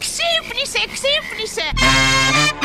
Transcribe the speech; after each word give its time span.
Simply 0.00 0.64
sick, 0.64 0.96
simply 0.96 1.46
sick. 1.46 2.59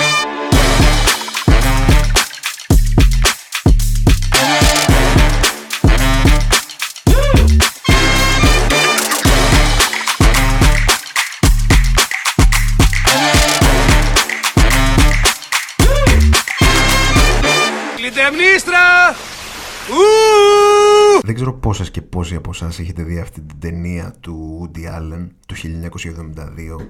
Πόσοι 22.26 22.38
από 22.38 22.50
εσάς 22.54 22.80
έχετε 22.80 23.04
δει 23.04 23.20
αυτή 23.20 23.42
την 23.42 23.60
ταινία 23.60 24.16
του 24.20 24.60
Woody 24.62 24.80
Allen 24.80 25.28
του 25.48 25.56
1972 25.56 26.86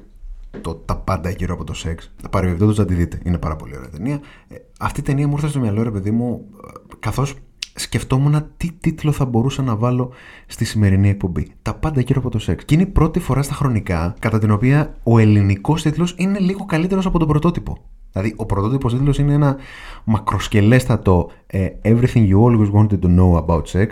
το 0.61 0.75
«Τα 0.75 0.97
πάντα 0.97 1.29
γύρω 1.29 1.53
από 1.53 1.63
το 1.63 1.73
σεξ». 1.73 2.13
Παρεμπιπτόντως 2.31 2.77
να 2.77 2.85
τη 2.85 2.93
δείτε. 2.93 3.19
Είναι 3.23 3.37
πάρα 3.37 3.55
πολύ 3.55 3.77
ωραία 3.77 3.89
ταινία. 3.89 4.19
Ε, 4.47 4.55
αυτή 4.79 4.99
η 4.99 5.03
ταινία 5.03 5.27
μου 5.27 5.33
ήρθε 5.33 5.47
στο 5.47 5.59
μυαλό, 5.59 5.83
ρε 5.83 5.91
παιδί 5.91 6.11
μου, 6.11 6.45
ε, 6.67 6.95
καθώς 6.99 7.35
σκεφτόμουν 7.75 8.45
τι 8.57 8.71
τίτλο 8.71 9.11
θα 9.11 9.25
μπορούσα 9.25 9.61
να 9.61 9.75
βάλω 9.75 10.11
στη 10.47 10.65
σημερινή 10.65 11.09
εκπομπή. 11.09 11.51
Τα 11.61 11.73
πάντα 11.73 12.01
γύρω 12.01 12.19
από 12.19 12.29
το 12.29 12.39
σεξ. 12.39 12.65
Και 12.65 12.73
είναι 12.73 12.83
η 12.83 12.87
πρώτη 12.87 13.19
φορά 13.19 13.41
στα 13.41 13.53
χρονικά 13.53 14.15
κατά 14.19 14.39
την 14.39 14.51
οποία 14.51 14.95
ο 15.03 15.19
ελληνικός 15.19 15.81
τίτλος 15.81 16.15
είναι 16.17 16.39
λίγο 16.39 16.65
καλύτερος 16.65 17.05
από 17.05 17.19
τον 17.19 17.27
πρωτότυπο. 17.27 17.77
Δηλαδή, 18.11 18.33
ο 18.37 18.45
πρωτότυπος 18.45 18.93
τίτλος 18.93 19.17
είναι 19.17 19.33
ένα 19.33 19.57
μακροσκελέστατο 20.03 21.29
ε, 21.47 21.67
Everything 21.83 22.29
you 22.29 22.41
always 22.41 22.71
wanted 22.71 22.99
to 22.99 23.17
know 23.17 23.45
about 23.45 23.63
sex 23.67 23.87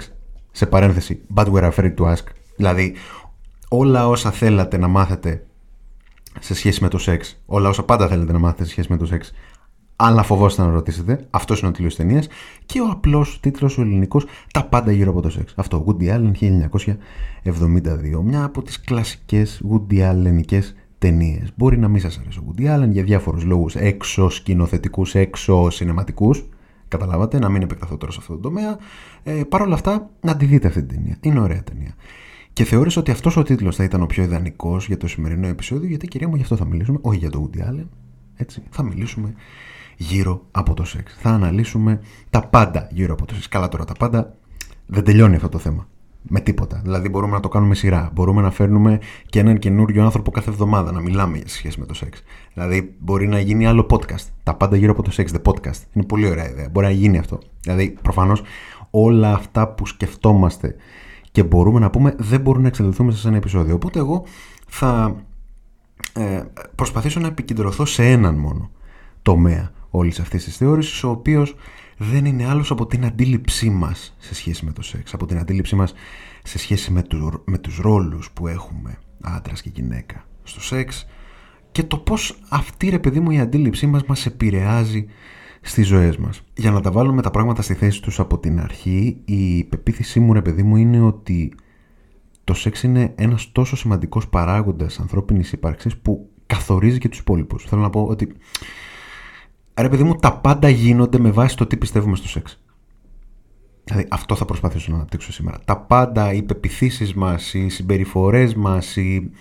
σε 0.56 0.66
παρένθεση, 0.66 1.22
but 1.36 1.46
we're 1.46 1.72
afraid 1.72 1.94
to 1.96 2.14
ask. 2.14 2.24
Δηλαδή, 2.56 2.94
όλα 3.70 4.08
όσα 4.08 4.32
θέλατε 4.32 4.78
να 4.78 4.88
μάθετε 4.88 5.46
σε 6.40 6.54
σχέση 6.54 6.84
με 6.84 6.90
το 6.90 6.98
σεξ, 6.98 7.42
όλα 7.46 7.70
όσα 7.70 7.84
πάντα 7.84 8.08
θέλετε 8.08 8.32
να 8.32 8.40
μάθετε 8.40 8.64
σε 8.64 8.70
σχέση 8.70 8.88
με 8.92 8.98
το 8.98 9.06
σεξ, 9.06 9.34
αλλά 9.96 10.24
φοβόσαστε 10.24 10.64
να 10.64 10.74
ρωτήσετε, 10.74 11.28
αυτός 11.30 11.60
είναι 11.60 11.70
ο 11.70 11.72
τίτλος 11.72 11.96
ταινίας. 11.96 12.28
Και 12.66 12.82
ο 12.82 12.90
απλός 12.92 13.40
τίτλος, 13.42 13.78
ο 13.78 13.82
ελληνικός, 13.82 14.26
Τα 14.54 14.66
πάντα 14.66 14.92
γύρω 14.92 15.10
από 15.10 15.22
το 15.22 15.30
σεξ. 15.30 15.54
Αυτό, 15.56 15.86
Woody 15.88 16.16
Allen 16.16 16.32
1972. 16.32 18.22
Μια 18.24 18.44
από 18.44 18.62
τις 18.62 18.82
κλασικές 18.82 19.62
Woody 19.72 20.12
Allenικές 20.12 20.74
ταινίες. 20.98 21.52
Μπορεί 21.56 21.78
να 21.78 21.88
μην 21.88 22.02
σας 22.02 22.18
αρέσει 22.18 22.40
ο 22.40 22.44
Woody 22.48 22.76
Allen 22.76 22.90
για 22.90 23.04
διάφορους 23.04 23.44
λόγους 23.44 23.76
έξω 23.76 24.30
σκηνοθετικού, 24.30 25.06
έξω 25.14 25.70
σινεματικού. 25.70 26.36
Καταλάβατε, 26.94 27.40
να 27.40 27.50
μην 27.50 27.62
επεκταθώ 27.62 27.98
τώρα 27.98 28.12
σε 28.12 28.18
αυτό 28.22 28.34
το 28.34 28.40
τομέα. 28.40 28.78
Ε, 29.24 29.44
Παρ' 29.50 29.62
όλα 29.62 29.74
αυτά, 29.74 30.10
να 30.22 30.38
τη 30.38 30.46
δείτε 30.46 30.68
αυτή 30.68 30.84
την 30.84 30.98
ταινία. 30.98 31.18
Είναι 31.22 31.40
ωραία 31.40 31.64
ταινία. 31.64 31.96
Και 32.54 32.64
θεώρησα 32.64 33.00
ότι 33.00 33.12
αυτός 33.12 33.38
ο 33.38 33.44
τίτλος 33.44 33.76
θα 33.76 33.84
ήταν 33.84 34.02
ο 34.02 34.06
πιο 34.06 34.24
ιδανικός 34.24 34.88
για 34.88 34.98
το 34.98 35.08
σημερινό 35.08 35.48
επεισόδιο, 35.48 35.88
γιατί 35.88 36.08
κυρία 36.08 36.28
μου 36.28 36.36
γι' 36.36 36.42
αυτό 36.42 36.56
θα 36.56 36.66
μιλήσουμε, 36.66 36.98
όχι 37.02 37.18
για 37.18 37.30
το 37.30 37.50
Woody 37.50 37.60
Allen. 37.60 37.88
Έτσι, 38.36 38.64
θα 38.70 38.84
μιλήσουμε 38.84 39.34
γύρω 39.98 40.46
από 40.52 40.74
το 40.74 40.84
σεξ. 40.84 41.16
Θα 41.20 41.30
αναλύσουμε 41.30 42.00
τα 42.30 42.48
πάντα 42.48 42.88
γύρω 42.92 43.14
από 43.14 43.26
το 43.26 43.34
σεξ. 43.34 43.48
Καλά 43.48 43.68
τώρα, 43.68 43.86
τα 43.86 43.94
πάντα 43.94 44.38
δεν 44.86 45.04
τελειώνει 45.04 45.36
αυτό 45.36 45.50
το 45.50 45.58
θέμα. 45.58 45.88
Με 46.30 46.40
τίποτα. 46.40 46.82
Δηλαδή, 46.84 47.10
μπορούμε 47.10 47.34
να 47.34 47.40
το 47.40 47.48
κάνουμε 47.48 47.76
σειρά. 47.76 48.10
Μπορούμε 48.14 48.42
να 48.42 48.52
φέρνουμε 48.52 49.00
και 49.26 49.40
έναν 49.40 49.60
καινούριο 49.60 50.04
άνθρωπο 50.04 50.32
κάθε 50.32 50.50
εβδομάδα 50.50 50.92
να 50.92 51.00
μιλάμε 51.00 51.38
σε 51.38 51.56
σχέση 51.56 51.80
με 51.80 51.86
το 51.86 51.94
σεξ. 51.94 52.24
Δηλαδή, 52.54 52.96
μπορεί 53.00 53.28
να 53.28 53.40
γίνει 53.40 53.68
άλλο 53.68 53.88
podcast. 53.90 54.28
Τα 54.44 54.56
πάντα 54.56 54.76
γύρω 54.76 54.92
από 54.92 55.02
το 55.04 55.12
σεξ, 55.12 55.32
the 55.36 55.52
podcast. 55.52 55.82
Είναι 55.94 56.06
πολύ 56.06 56.30
ωραία 56.30 56.50
ιδέα. 56.50 56.70
Μπορεί 56.70 56.86
να 56.86 56.92
γίνει 56.92 57.18
αυτό. 57.18 57.40
Δηλαδή, 57.62 57.98
προφανώς 58.02 58.42
όλα 58.90 59.34
αυτά 59.34 59.68
που 59.68 59.86
σκεφτόμαστε 59.86 60.76
και 61.32 61.44
μπορούμε 61.44 61.80
να 61.80 61.90
πούμε 61.90 62.16
δεν 62.18 62.42
μπορούν 62.42 62.62
να 62.62 62.68
εξελιχθούν 62.68 63.06
μέσα 63.06 63.18
σε 63.18 63.28
ένα 63.28 63.38
επεισόδιο. 63.38 63.76
Οπότε, 63.76 64.00
εγώ 64.00 64.26
θα 64.68 65.16
ε, 66.14 66.42
προσπαθήσω 66.76 67.20
να 67.20 67.28
επικεντρωθώ 67.28 67.86
σε 67.86 68.04
έναν 68.04 68.36
μόνο 68.36 68.70
τομέα 69.22 69.72
όλης 69.90 70.20
αυτής 70.20 70.44
της 70.44 70.58
θεώρησης, 70.58 71.04
ο 71.04 71.10
οποίος 71.10 71.56
δεν 71.98 72.26
είναι 72.26 72.46
άλλος 72.46 72.72
από 72.72 72.86
την 72.86 73.06
αντίληψή 73.06 73.70
μας 73.70 74.16
σε 74.18 74.36
σχέση 74.36 74.66
με 74.66 74.72
το 74.72 74.82
σεξ, 74.82 75.14
από 75.14 75.26
την 75.26 75.38
αντίληψή 75.38 75.76
μας 75.76 75.94
σε 76.44 76.58
σχέση 76.58 76.92
με, 76.92 77.02
του, 77.02 77.42
με 77.46 77.58
τους 77.58 77.78
ρόλους 77.78 78.32
που 78.32 78.48
έχουμε 78.48 78.98
άντρας 79.22 79.62
και 79.62 79.72
γυναίκα 79.74 80.26
στο 80.44 80.62
σεξ 80.62 81.08
και 81.72 81.84
το 81.84 81.98
πώς 81.98 82.40
αυτή 82.50 82.90
ρε 82.90 83.00
παιδί 83.00 83.20
μου 83.20 83.32
η 83.32 83.40
αντίληψή 83.40 83.88
μας 83.88 84.04
μας 84.06 84.26
επηρεάζει 84.26 85.06
στις 85.62 85.88
ζωές 85.88 86.18
μας. 86.18 86.42
Για 86.56 86.72
να 86.72 86.82
τα 86.82 86.92
βάλουμε 86.92 87.22
τα 87.22 87.32
πράγματα 87.32 87.62
στη 87.62 87.74
θέση 87.74 88.02
τους 88.02 88.20
από 88.20 88.40
την 88.40 88.60
αρχή, 88.60 89.22
η 89.26 89.64
πεποίθησή 89.64 90.20
μου 90.20 90.34
ρε 90.34 90.42
παιδί 90.42 90.64
μου 90.64 90.76
είναι 90.76 91.02
ότι 91.02 91.56
το 92.44 92.54
σεξ 92.54 92.84
είναι 92.84 93.14
ένας 93.16 93.52
τόσο 93.52 93.76
σημαντικός 93.76 94.28
παράγοντας 94.28 95.00
ανθρώπινης 95.00 95.52
ύπαρξης 95.52 95.98
που 95.98 96.30
καθορίζει 96.46 96.98
και 96.98 97.10
τους 97.10 97.20
υπόλοιπους. 97.20 97.64
Θέλω 97.64 97.82
να 97.82 97.90
πω 97.90 98.04
ότι 98.04 98.34
Ρε 99.76 99.90
παιδί 99.90 100.04
μου, 100.04 100.16
τα 100.16 100.38
πάντα 100.38 100.70
γίνονται 100.70 101.20
με 101.20 101.32
βάση 101.32 101.58
το 101.58 101.66
τι 101.66 101.78
πιστεύουμε 101.78 102.16
στο 102.16 102.28
σεξ. 102.28 102.64
Δηλαδή, 103.84 104.08
αυτό 104.10 104.36
θα 104.36 104.46
προσπαθήσω 104.46 104.92
να 104.92 104.98
αναπτύξω 104.98 105.32
σήμερα. 105.32 105.60
Τα 105.66 105.78
πάντα, 105.78 106.34
οι 106.34 106.44
πεπιθήσεις 106.44 107.14
μας, 107.14 107.54
οι 107.54 107.70
συμπεριφορές 107.70 108.56
μας, 108.56 108.96
οι... 108.96 109.32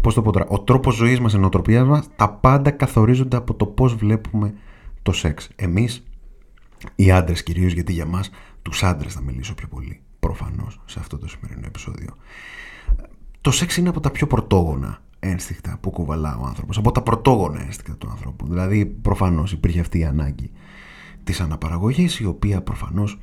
Πώς 0.00 0.14
το 0.14 0.22
πω 0.22 0.32
τώρα, 0.32 0.46
ο 0.48 0.60
τρόπος 0.60 0.94
ζωής 0.94 1.20
μας, 1.20 1.32
η 1.32 1.38
νοοτροπία 1.38 1.84
μας, 1.84 2.08
τα 2.16 2.30
πάντα 2.30 2.70
καθορίζονται 2.70 3.36
από 3.36 3.54
το 3.54 3.66
πώς 3.66 3.94
βλέπουμε 3.94 4.54
το 5.02 5.12
σεξ. 5.12 5.48
Εμείς, 5.56 6.06
οι 6.94 7.10
άντρες 7.10 7.42
κυρίως, 7.42 7.72
γιατί 7.72 7.92
για 7.92 8.06
μας, 8.06 8.30
τους 8.62 8.82
άντρες 8.82 9.14
θα 9.14 9.20
μιλήσω 9.20 9.54
πιο 9.54 9.68
πολύ, 9.68 10.00
προφανώς, 10.20 10.80
σε 10.84 10.98
αυτό 11.00 11.18
το 11.18 11.28
σημερινό 11.28 11.66
επεισόδιο. 11.66 12.16
Το 13.40 13.50
σεξ 13.50 13.76
είναι 13.76 13.88
από 13.88 14.00
τα 14.00 14.10
πιο 14.10 14.26
πρωτόγωνα 14.26 15.02
ένστικτα 15.20 15.78
που 15.80 15.90
κουβαλά 15.90 16.38
ο 16.42 16.46
άνθρωπος, 16.46 16.78
από 16.78 16.92
τα 16.92 17.02
πρωτόγωνα 17.02 17.60
ένστικτα 17.60 17.96
του 17.96 18.08
ανθρώπου. 18.10 18.46
Δηλαδή 18.46 18.86
προφανώς 18.86 19.52
υπήρχε 19.52 19.80
αυτή 19.80 19.98
η 19.98 20.04
ανάγκη 20.04 20.50
της 21.24 21.40
αναπαραγωγής 21.40 22.20
η 22.20 22.24
οποία 22.24 22.62
προφανώς 22.62 23.18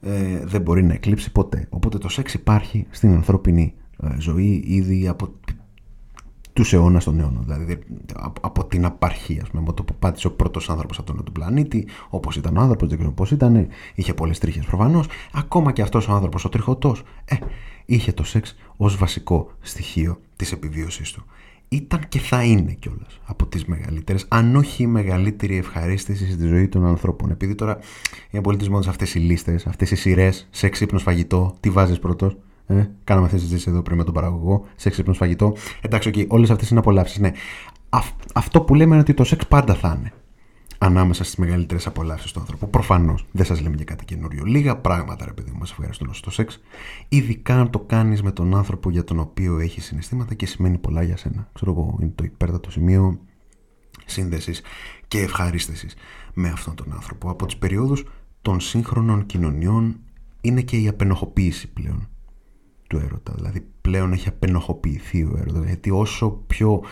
ε, 0.00 0.44
δεν 0.44 0.60
μπορεί 0.60 0.82
να 0.82 0.92
εκλείψει 0.92 1.32
ποτέ. 1.32 1.66
Οπότε 1.70 1.98
το 1.98 2.08
σεξ 2.08 2.34
υπάρχει 2.34 2.86
στην 2.90 3.12
ανθρώπινη 3.12 3.74
ε, 4.02 4.08
ζωή 4.18 4.62
ήδη 4.66 5.08
από 5.08 5.28
τους 6.52 6.72
αιώνας 6.72 7.04
των 7.04 7.20
αιώνων. 7.20 7.42
Δηλαδή 7.42 7.78
από, 8.40 8.64
την 8.64 8.84
απαρχή, 8.84 9.38
ας 9.42 9.48
πούμε, 9.48 9.62
από 9.62 9.72
το 9.72 9.82
που 9.82 9.94
πάτησε 9.98 10.26
ο 10.26 10.32
πρώτος 10.32 10.70
άνθρωπος 10.70 10.98
από 10.98 11.14
τον 11.14 11.32
πλανήτη, 11.32 11.86
όπως 12.08 12.36
ήταν 12.36 12.56
ο 12.56 12.60
άνθρωπος, 12.60 12.88
δεν 12.88 12.98
ξέρω 12.98 13.12
πώς 13.12 13.30
ήταν, 13.30 13.66
είχε 13.94 14.14
πολλές 14.14 14.38
τρίχες 14.38 14.64
προφανώς. 14.64 15.06
Ακόμα 15.32 15.72
και 15.72 15.82
αυτός 15.82 16.08
ο 16.08 16.12
άνθρωπος, 16.12 16.44
ο 16.44 16.48
τριχωτός, 16.48 17.02
ε, 17.24 17.36
είχε 17.84 18.12
το 18.12 18.24
σεξ 18.24 18.56
ως 18.82 18.96
βασικό 18.96 19.50
στοιχείο 19.60 20.20
της 20.36 20.52
επιβίωσής 20.52 21.12
του 21.12 21.24
ήταν 21.68 22.08
και 22.08 22.18
θα 22.18 22.42
είναι 22.44 22.72
κιόλας 22.72 23.20
από 23.24 23.46
τις 23.46 23.64
μεγαλύτερες, 23.64 24.24
αν 24.28 24.56
όχι 24.56 24.82
η 24.82 24.86
μεγαλύτερη 24.86 25.56
ευχαρίστηση 25.56 26.32
στη 26.32 26.46
ζωή 26.46 26.68
των 26.68 26.86
ανθρώπων. 26.86 27.30
Επειδή 27.30 27.54
τώρα 27.54 27.78
είναι 28.30 28.42
πολύ 28.42 28.56
τη 28.56 28.70
μόδα 28.70 28.90
αυτές 28.90 29.14
οι 29.14 29.18
λίστες, 29.18 29.66
αυτές 29.66 29.90
οι 29.90 29.96
σειρές, 29.96 30.48
σε 30.50 30.68
ξύπνος 30.68 31.02
φαγητό, 31.02 31.54
τι 31.60 31.70
βάζεις 31.70 31.98
πρώτος. 31.98 32.36
Ε, 32.66 32.86
κάναμε 33.04 33.26
αυτέ 33.26 33.38
τι 33.38 33.42
συζήτηση 33.42 33.70
εδώ 33.70 33.82
πριν 33.82 33.96
με 33.96 34.04
τον 34.04 34.14
παραγωγό, 34.14 34.64
σε 34.76 34.90
ξύπνος 34.90 35.16
φαγητό. 35.16 35.56
Εντάξει, 35.80 36.10
okay, 36.14 36.26
όλες 36.28 36.50
αυτές 36.50 36.70
είναι 36.70 36.78
απολαύσεις. 36.78 37.18
Ναι. 37.18 37.32
αυτό 38.34 38.60
που 38.60 38.74
λέμε 38.74 38.92
είναι 38.92 39.00
ότι 39.00 39.14
το 39.14 39.24
σεξ 39.24 39.46
πάντα 39.46 39.74
θα 39.74 39.96
είναι 39.98 40.12
ανάμεσα 40.82 41.24
στις 41.24 41.36
μεγαλύτερες 41.36 41.86
απολαύσεις 41.86 42.32
του 42.32 42.40
ανθρώπου. 42.40 42.70
Προφανώς 42.70 43.26
δεν 43.32 43.44
σας 43.44 43.60
λέμε 43.60 43.76
και 43.76 43.84
κάτι 43.84 44.04
καινούριο. 44.04 44.44
Λίγα 44.44 44.76
πράγματα, 44.76 45.24
ρε 45.24 45.32
παιδί 45.32 45.50
μου, 45.50 45.58
μας 45.58 45.70
ευχαριστούν 45.70 46.14
στο 46.14 46.30
σεξ. 46.30 46.60
Ειδικά 47.08 47.60
αν 47.60 47.70
το 47.70 47.78
κάνεις 47.78 48.22
με 48.22 48.32
τον 48.32 48.56
άνθρωπο 48.56 48.90
για 48.90 49.04
τον 49.04 49.18
οποίο 49.18 49.58
έχεις 49.58 49.84
συναισθήματα 49.84 50.34
και 50.34 50.46
σημαίνει 50.46 50.78
πολλά 50.78 51.02
για 51.02 51.16
σένα. 51.16 51.50
Ξέρω 51.52 51.70
εγώ, 51.70 51.98
είναι 52.00 52.12
το 52.14 52.24
υπέρτατο 52.24 52.70
σημείο 52.70 53.20
σύνδεσης 54.06 54.62
και 55.08 55.20
ευχαρίστησης 55.20 55.94
με 56.34 56.48
αυτόν 56.48 56.74
τον 56.74 56.92
άνθρωπο. 56.92 57.30
Από 57.30 57.46
τις 57.46 57.56
περιόδους 57.56 58.04
των 58.42 58.60
σύγχρονων 58.60 59.26
κοινωνιών 59.26 60.00
είναι 60.40 60.60
και 60.60 60.76
η 60.76 60.88
απενοχοποίηση 60.88 61.68
πλέον 61.68 62.08
του 62.88 62.96
έρωτα. 62.96 63.32
Δηλαδή 63.36 63.66
πλέον 63.80 64.12
έχει 64.12 64.28
απενοχοποιηθεί 64.28 65.22
ο 65.22 65.36
έρωτας. 65.38 65.64
Γιατί 65.64 65.90
όσο 65.90 66.30
πιο 66.46 66.82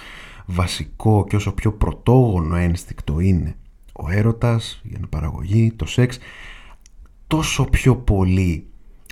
βασικό 0.46 1.24
και 1.28 1.36
όσο 1.36 1.52
πιο 1.52 1.72
πρωτόγονο 1.72 2.56
ένστικτο 2.56 3.20
είναι 3.20 3.56
ο 4.00 4.10
έρωτας, 4.10 4.80
η 4.84 4.92
αναπαραγωγή, 4.96 5.72
το 5.72 5.86
σεξ 5.86 6.18
τόσο 7.26 7.64
πιο 7.64 7.96
πολύ 7.96 8.66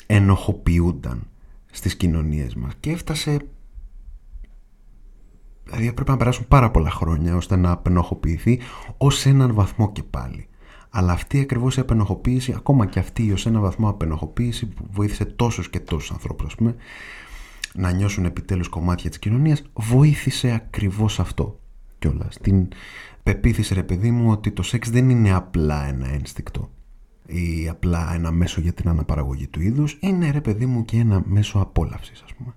ενοχοποιούνταν 0.06 1.26
στις 1.70 1.96
κοινωνίες 1.96 2.54
μας 2.54 2.72
και 2.80 2.90
έφτασε 2.90 3.38
δηλαδή 5.64 5.92
πρέπει 5.92 6.10
να 6.10 6.16
περάσουν 6.16 6.48
πάρα 6.48 6.70
πολλά 6.70 6.90
χρόνια 6.90 7.36
ώστε 7.36 7.56
να 7.56 7.70
απενοχοποιηθεί 7.70 8.60
ως 8.96 9.26
έναν 9.26 9.54
βαθμό 9.54 9.92
και 9.92 10.02
πάλι. 10.02 10.48
Αλλά 10.90 11.12
αυτή 11.12 11.40
ακριβώς 11.40 11.76
η 11.76 11.80
απενοχοποίηση 11.80 12.52
ακόμα 12.56 12.86
και 12.86 12.98
αυτή 12.98 13.32
ως 13.32 13.46
έναν 13.46 13.62
βαθμό 13.62 13.88
απενοχοποίηση 13.88 14.66
που 14.66 14.86
βοήθησε 14.90 15.24
τόσους 15.24 15.70
και 15.70 15.80
τόσους 15.80 16.10
ανθρώπους 16.10 16.54
πούμε, 16.54 16.74
να 17.74 17.90
νιώσουν 17.90 18.24
επιτέλους 18.24 18.68
κομμάτια 18.68 19.08
της 19.10 19.18
κοινωνίας 19.18 19.62
βοήθησε 19.72 20.52
ακριβώς 20.52 21.20
αυτό 21.20 21.60
κιόλας. 21.98 22.38
Την 22.42 22.68
πεποίθηση 23.26 23.74
ρε 23.74 23.82
παιδί 23.82 24.10
μου 24.10 24.30
ότι 24.30 24.50
το 24.50 24.62
σεξ 24.62 24.90
δεν 24.90 25.10
είναι 25.10 25.32
απλά 25.32 25.86
ένα 25.86 26.08
ένστικτο 26.08 26.70
ή 27.26 27.68
απλά 27.68 28.14
ένα 28.14 28.30
μέσο 28.30 28.60
για 28.60 28.72
την 28.72 28.88
αναπαραγωγή 28.88 29.46
του 29.46 29.60
είδους 29.60 29.98
είναι 30.00 30.30
ρε 30.30 30.40
παιδί 30.40 30.66
μου 30.66 30.84
και 30.84 30.98
ένα 30.98 31.22
μέσο 31.24 31.58
απόλαυσης 31.58 32.22
ας 32.22 32.34
πούμε. 32.34 32.54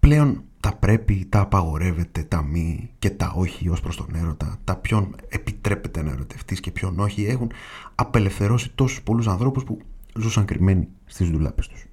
Πλέον 0.00 0.44
τα 0.60 0.70
τα 0.70 0.76
πρέπει, 0.76 1.26
τα 1.28 1.40
απαγορεύεται, 1.40 2.22
τα 2.22 2.42
μη 2.42 2.90
και 2.98 3.10
τα 3.10 3.32
όχι 3.36 3.68
ως 3.68 3.80
προς 3.80 3.96
τον 3.96 4.14
έρωτα, 4.14 4.58
τα 4.64 4.76
ποιον 4.76 5.16
επιτρέπεται 5.28 6.02
να 6.02 6.10
ερωτευτείς 6.10 6.60
και 6.60 6.70
ποιον 6.70 6.98
όχι, 6.98 7.24
έχουν 7.24 7.50
απελευθερώσει 7.94 8.70
τόσους 8.74 9.02
πολλούς 9.02 9.26
ανθρώπους 9.26 9.64
που 9.64 9.78
ζούσαν 10.14 10.44
κρυμμένοι 10.44 10.88
στις 11.04 11.30
δουλάπες 11.30 11.68
τους. 11.68 11.86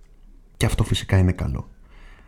Και 0.57 0.65
αυτό 0.65 0.83
φυσικά 0.83 1.17
είναι 1.17 1.31
καλό. 1.31 1.69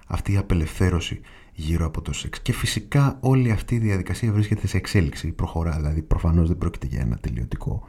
Αυτή 0.07 0.31
η 0.31 0.37
απελευθέρωση 0.37 1.21
γύρω 1.59 1.85
από 1.85 2.01
το 2.01 2.13
σεξ. 2.13 2.41
Και 2.41 2.53
φυσικά 2.53 3.17
όλη 3.19 3.51
αυτή 3.51 3.75
η 3.75 3.77
διαδικασία 3.77 4.31
βρίσκεται 4.31 4.67
σε 4.67 4.77
εξέλιξη, 4.77 5.31
προχωρά, 5.31 5.75
δηλαδή 5.75 6.01
προφανώς 6.01 6.47
δεν 6.47 6.57
πρόκειται 6.57 6.87
για 6.87 6.99
ένα 6.99 7.17
τελειωτικό 7.17 7.83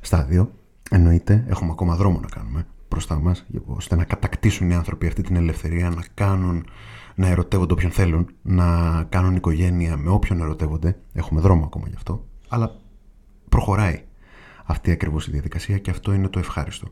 στάδιο. 0.00 0.52
Εννοείται, 0.90 1.44
έχουμε 1.48 1.70
ακόμα 1.70 1.96
δρόμο 1.96 2.20
να 2.20 2.26
κάνουμε 2.26 2.66
μπροστά 2.90 3.18
μας, 3.18 3.46
ώστε 3.66 3.96
να 3.96 4.04
κατακτήσουν 4.04 4.70
οι 4.70 4.74
άνθρωποι 4.74 5.06
αυτή 5.06 5.22
την 5.22 5.36
ελευθερία, 5.36 5.90
να 5.90 6.04
κάνουν 6.14 6.66
να 7.14 7.26
ερωτεύονται 7.26 7.72
όποιον 7.72 7.90
θέλουν, 7.90 8.28
να 8.42 9.02
κάνουν 9.08 9.36
οικογένεια 9.36 9.96
με 9.96 10.10
όποιον 10.10 10.40
ερωτεύονται. 10.40 10.98
Έχουμε 11.12 11.40
δρόμο 11.40 11.64
ακόμα 11.64 11.88
γι' 11.88 11.96
αυτό. 11.96 12.26
Αλλά 12.48 12.80
προχωράει 13.48 14.02
αυτή 14.64 14.90
ακριβώς 14.90 15.26
η 15.26 15.30
διαδικασία 15.30 15.78
και 15.78 15.90
αυτό 15.90 16.12
είναι 16.12 16.28
το 16.28 16.38
ευχάριστο. 16.38 16.88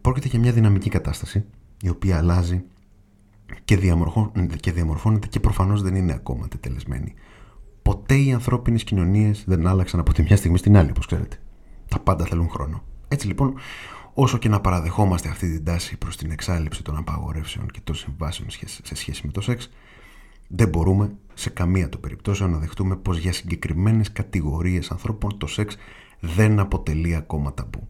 Πρόκειται 0.00 0.28
για 0.28 0.38
μια 0.38 0.52
δυναμική 0.52 0.90
κατάσταση 0.90 1.44
η 1.82 1.88
οποία 1.88 2.16
αλλάζει 2.16 2.64
και 3.64 3.76
διαμορφώνεται 3.76 4.56
και, 4.56 4.72
διαμορφώνεται 4.72 5.26
και 5.26 5.40
προφανώς 5.40 5.82
δεν 5.82 5.94
είναι 5.94 6.12
ακόμα 6.12 6.48
τετελεσμένη. 6.48 7.14
Ποτέ 7.82 8.14
οι 8.14 8.32
ανθρώπινες 8.32 8.84
κοινωνίες 8.84 9.44
δεν 9.46 9.66
άλλαξαν 9.66 10.00
από 10.00 10.12
τη 10.12 10.22
μια 10.22 10.36
στιγμή 10.36 10.58
στην 10.58 10.76
άλλη, 10.76 10.90
όπως 10.90 11.06
ξέρετε. 11.06 11.36
Τα 11.88 11.98
πάντα 11.98 12.24
θέλουν 12.24 12.48
χρόνο. 12.48 12.82
Έτσι 13.08 13.26
λοιπόν, 13.26 13.54
όσο 14.14 14.38
και 14.38 14.48
να 14.48 14.60
παραδεχόμαστε 14.60 15.28
αυτή 15.28 15.52
την 15.52 15.64
τάση 15.64 15.96
προς 15.96 16.16
την 16.16 16.30
εξάλληψη 16.30 16.82
των 16.82 16.96
απαγορεύσεων 16.96 17.66
και 17.70 17.80
των 17.84 17.94
συμβάσεων 17.94 18.48
σε 18.82 18.94
σχέση 18.94 19.22
με 19.24 19.32
το 19.32 19.40
σεξ, 19.40 19.70
δεν 20.48 20.68
μπορούμε 20.68 21.12
σε 21.34 21.50
καμία 21.50 21.88
των 21.88 22.00
περιπτώσεων 22.00 22.50
να 22.50 22.58
δεχτούμε 22.58 22.96
πως 22.96 23.18
για 23.18 23.32
συγκεκριμένες 23.32 24.12
κατηγορίες 24.12 24.90
ανθρώπων 24.90 25.38
το 25.38 25.46
σεξ 25.46 25.76
δεν 26.20 26.58
αποτελεί 26.58 27.14
ακόμα 27.14 27.54
ταμπού. 27.54 27.88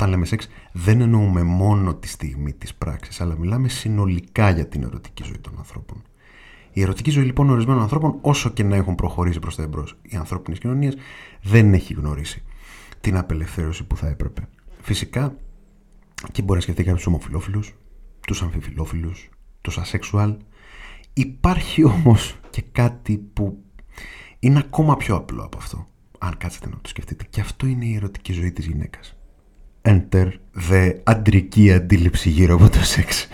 Όταν 0.00 0.12
λέμε 0.12 0.26
σεξ 0.26 0.48
δεν 0.72 1.00
εννοούμε 1.00 1.42
μόνο 1.42 1.94
τη 1.94 2.08
στιγμή 2.08 2.52
της 2.52 2.74
πράξης, 2.74 3.20
αλλά 3.20 3.38
μιλάμε 3.38 3.68
συνολικά 3.68 4.50
για 4.50 4.66
την 4.66 4.82
ερωτική 4.82 5.22
ζωή 5.22 5.38
των 5.38 5.54
ανθρώπων. 5.58 6.02
Η 6.72 6.82
ερωτική 6.82 7.10
ζωή 7.10 7.24
λοιπόν 7.24 7.50
ορισμένων 7.50 7.82
ανθρώπων, 7.82 8.18
όσο 8.20 8.50
και 8.50 8.62
να 8.62 8.76
έχουν 8.76 8.94
προχωρήσει 8.94 9.38
προς 9.38 9.56
τα 9.56 9.62
εμπρός 9.62 9.98
οι 10.02 10.16
ανθρώπινες 10.16 10.58
κοινωνίες, 10.58 10.96
δεν 11.42 11.74
έχει 11.74 11.94
γνωρίσει 11.94 12.42
την 13.00 13.16
απελευθέρωση 13.16 13.84
που 13.84 13.96
θα 13.96 14.08
έπρεπε. 14.08 14.48
Φυσικά 14.80 15.36
και 16.32 16.42
μπορεί 16.42 16.54
να 16.54 16.60
σκεφτεί 16.60 16.84
κάποιου 16.84 17.04
ομοφυλόφιλους, 17.06 17.74
τους 18.26 18.42
αμφιφιλόφιλους, 18.42 19.28
τους 19.60 19.78
ασεξουάλ. 19.78 20.36
Υπάρχει 21.12 21.84
όμως 21.84 22.38
και 22.50 22.62
κάτι 22.72 23.18
που 23.32 23.64
είναι 24.38 24.58
ακόμα 24.58 24.96
πιο 24.96 25.16
απλό 25.16 25.42
από 25.44 25.58
αυτό. 25.58 25.86
Αν 26.18 26.36
κάτσετε 26.38 26.68
να 26.68 26.76
το 26.80 26.88
σκεφτείτε. 26.88 27.24
Και 27.30 27.40
αυτό 27.40 27.66
είναι 27.66 27.84
η 27.84 27.94
ερωτική 27.94 28.32
ζωή 28.32 28.52
της 28.52 28.66
γυναίκας 28.66 29.14
enter 29.82 30.28
the 30.70 30.94
αντρική 31.04 31.72
αντίληψη 31.72 32.30
γύρω 32.30 32.54
από 32.54 32.68
το 32.68 32.84
σεξ 32.84 33.28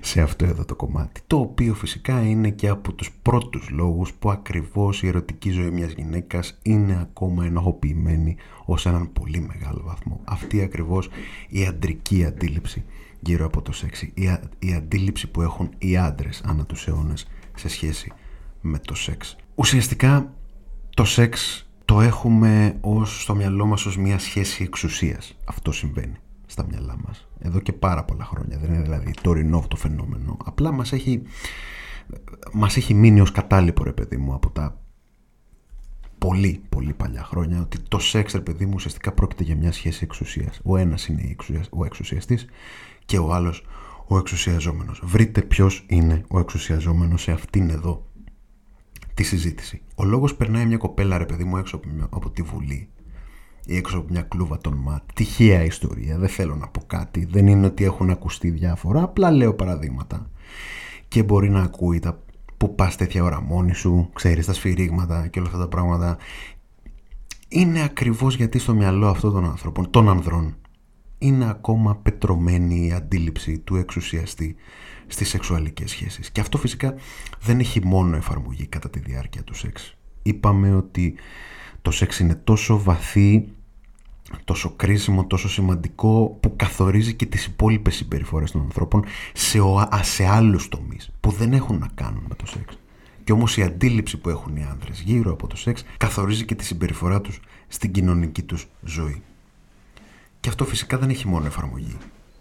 σε 0.00 0.20
αυτό 0.20 0.44
εδώ 0.44 0.64
το 0.64 0.74
κομμάτι. 0.76 1.20
Το 1.26 1.38
οποίο 1.38 1.74
φυσικά 1.74 2.20
είναι 2.22 2.50
και 2.50 2.68
από 2.68 2.92
τους 2.92 3.10
πρώτους 3.22 3.68
λόγους 3.70 4.12
που 4.12 4.30
ακριβώς 4.30 5.02
η 5.02 5.06
ερωτική 5.06 5.50
ζωή 5.50 5.70
μιας 5.70 5.92
γυναίκας 5.92 6.58
είναι 6.62 6.98
ακόμα 7.00 7.44
ενοχοποιημένη 7.44 8.36
ως 8.64 8.86
έναν 8.86 9.12
πολύ 9.12 9.40
μεγάλο 9.40 9.82
βαθμό. 9.84 10.20
Αυτή 10.24 10.62
ακριβώς 10.62 11.08
η 11.48 11.66
αντρική 11.66 12.24
αντίληψη 12.24 12.84
γύρω 13.20 13.46
από 13.46 13.62
το 13.62 13.72
σεξ. 13.72 14.02
Η, 14.02 14.38
η 14.58 14.72
αντίληψη 14.72 15.26
που 15.26 15.42
έχουν 15.42 15.70
οι 15.78 15.96
άντρες 15.96 16.42
ανά 16.44 16.64
τους 16.64 16.86
αιώνες 16.86 17.26
σε 17.54 17.68
σχέση 17.68 18.12
με 18.60 18.78
το 18.78 18.94
σεξ. 18.94 19.36
Ουσιαστικά 19.54 20.32
το 20.94 21.04
σεξ 21.04 21.66
το 21.86 22.00
έχουμε 22.00 22.78
ως, 22.80 23.22
στο 23.22 23.34
μυαλό 23.34 23.66
μας 23.66 23.86
ως 23.86 23.96
μια 23.96 24.18
σχέση 24.18 24.62
εξουσίας. 24.62 25.36
Αυτό 25.44 25.72
συμβαίνει 25.72 26.16
στα 26.46 26.66
μυαλά 26.68 26.96
μας. 27.06 27.28
Εδώ 27.38 27.60
και 27.60 27.72
πάρα 27.72 28.04
πολλά 28.04 28.24
χρόνια. 28.24 28.58
Δεν 28.58 28.72
είναι 28.72 28.82
δηλαδή 28.82 29.14
τωρινό 29.22 29.56
αυτό 29.56 29.68
το 29.68 29.76
φαινόμενο. 29.76 30.36
Απλά 30.44 30.72
μας 30.72 30.92
έχει, 30.92 31.22
μας 32.52 32.76
έχει 32.76 32.94
μείνει 32.94 33.20
ως 33.20 33.32
κατάλοιπο 33.32 33.84
ρε 33.84 33.92
παιδί 33.92 34.16
μου 34.16 34.34
από 34.34 34.50
τα 34.50 34.80
πολύ 36.18 36.62
πολύ 36.68 36.92
παλιά 36.92 37.24
χρόνια 37.24 37.60
ότι 37.60 37.78
το 37.78 37.98
σεξ 37.98 38.32
ρε 38.32 38.40
παιδί 38.40 38.66
μου 38.66 38.72
ουσιαστικά 38.74 39.12
πρόκειται 39.12 39.42
για 39.42 39.56
μια 39.56 39.72
σχέση 39.72 40.00
εξουσίας. 40.04 40.60
Ο 40.64 40.76
ένας 40.76 41.06
είναι 41.06 41.36
ο 41.70 41.84
εξουσιαστής 41.84 42.46
και 43.04 43.18
ο 43.18 43.32
άλλος 43.32 43.66
ο 44.06 44.18
εξουσιαζόμενος. 44.18 45.00
Βρείτε 45.04 45.42
ποιος 45.42 45.84
είναι 45.88 46.24
ο 46.28 46.38
εξουσιαζόμενος 46.38 47.22
σε 47.22 47.32
αυτήν 47.32 47.70
εδώ 47.70 48.05
τη 49.16 49.22
συζήτηση. 49.22 49.82
Ο 49.94 50.04
λόγος 50.04 50.34
περνάει 50.34 50.66
μια 50.66 50.76
κοπέλα, 50.76 51.18
ρε 51.18 51.24
παιδί 51.24 51.44
μου, 51.44 51.56
έξω 51.56 51.80
από, 52.10 52.30
τη 52.30 52.42
Βουλή 52.42 52.88
ή 53.66 53.76
έξω 53.76 53.98
από 53.98 54.06
μια 54.10 54.22
κλούβα 54.22 54.58
των 54.58 54.74
ΜΑΤ. 54.74 55.02
Τυχαία 55.14 55.64
ιστορία, 55.64 56.18
δεν 56.18 56.28
θέλω 56.28 56.54
να 56.54 56.68
πω 56.68 56.82
κάτι. 56.86 57.24
Δεν 57.24 57.46
είναι 57.46 57.66
ότι 57.66 57.84
έχουν 57.84 58.10
ακουστεί 58.10 58.50
διάφορα, 58.50 59.02
απλά 59.02 59.30
λέω 59.30 59.54
παραδείγματα. 59.54 60.30
Και 61.08 61.22
μπορεί 61.22 61.50
να 61.50 61.60
ακούει 61.60 61.98
τα 61.98 62.22
που 62.56 62.74
πας 62.74 62.96
τέτοια 62.96 63.24
ώρα 63.24 63.40
μόνη 63.40 63.74
σου, 63.74 64.10
ξέρεις 64.12 64.46
τα 64.46 64.52
σφυρίγματα 64.52 65.26
και 65.26 65.38
όλα 65.38 65.48
αυτά 65.48 65.60
τα 65.60 65.68
πράγματα. 65.68 66.16
Είναι 67.48 67.82
ακριβώς 67.82 68.36
γιατί 68.36 68.58
στο 68.58 68.74
μυαλό 68.74 69.08
αυτών 69.08 69.32
των 69.32 69.44
ανθρώπων, 69.44 69.90
των 69.90 70.08
ανδρών, 70.08 70.56
είναι 71.18 71.48
ακόμα 71.48 71.96
πετρωμένη 71.96 72.86
η 72.86 72.92
αντίληψη 72.92 73.58
του 73.58 73.76
εξουσιαστή 73.76 74.56
στις 75.06 75.28
σεξουαλικές 75.28 75.90
σχέσεις. 75.90 76.30
Και 76.30 76.40
αυτό 76.40 76.58
φυσικά 76.58 76.94
δεν 77.40 77.58
έχει 77.58 77.86
μόνο 77.86 78.16
εφαρμογή 78.16 78.66
κατά 78.66 78.90
τη 78.90 78.98
διάρκεια 78.98 79.42
του 79.42 79.54
σεξ. 79.54 79.94
Είπαμε 80.22 80.74
ότι 80.74 81.14
το 81.82 81.90
σεξ 81.90 82.18
είναι 82.18 82.34
τόσο 82.34 82.78
βαθύ, 82.82 83.48
τόσο 84.44 84.72
κρίσιμο, 84.76 85.26
τόσο 85.26 85.48
σημαντικό 85.48 86.38
που 86.40 86.56
καθορίζει 86.56 87.14
και 87.14 87.26
τις 87.26 87.46
υπόλοιπες 87.46 87.94
συμπεριφορές 87.94 88.50
των 88.50 88.60
ανθρώπων 88.60 89.04
σε, 89.32 89.60
ο, 89.60 89.88
σε 90.02 90.26
άλλους 90.26 90.68
τομείς 90.68 91.10
που 91.20 91.30
δεν 91.30 91.52
έχουν 91.52 91.78
να 91.78 91.88
κάνουν 91.94 92.24
με 92.28 92.34
το 92.34 92.46
σεξ. 92.46 92.78
Και 93.24 93.32
όμως 93.32 93.56
η 93.56 93.62
αντίληψη 93.62 94.16
που 94.16 94.28
έχουν 94.28 94.56
οι 94.56 94.66
άνδρες 94.70 95.00
γύρω 95.00 95.32
από 95.32 95.46
το 95.46 95.56
σεξ 95.56 95.84
καθορίζει 95.96 96.44
και 96.44 96.54
τη 96.54 96.64
συμπεριφορά 96.64 97.20
τους 97.20 97.40
στην 97.68 97.92
κοινωνική 97.92 98.42
τους 98.42 98.66
ζωή. 98.82 99.22
Και 100.40 100.48
αυτό 100.48 100.64
φυσικά 100.64 100.98
δεν 100.98 101.08
έχει 101.08 101.28
μόνο 101.28 101.46
εφαρμογή 101.46 101.96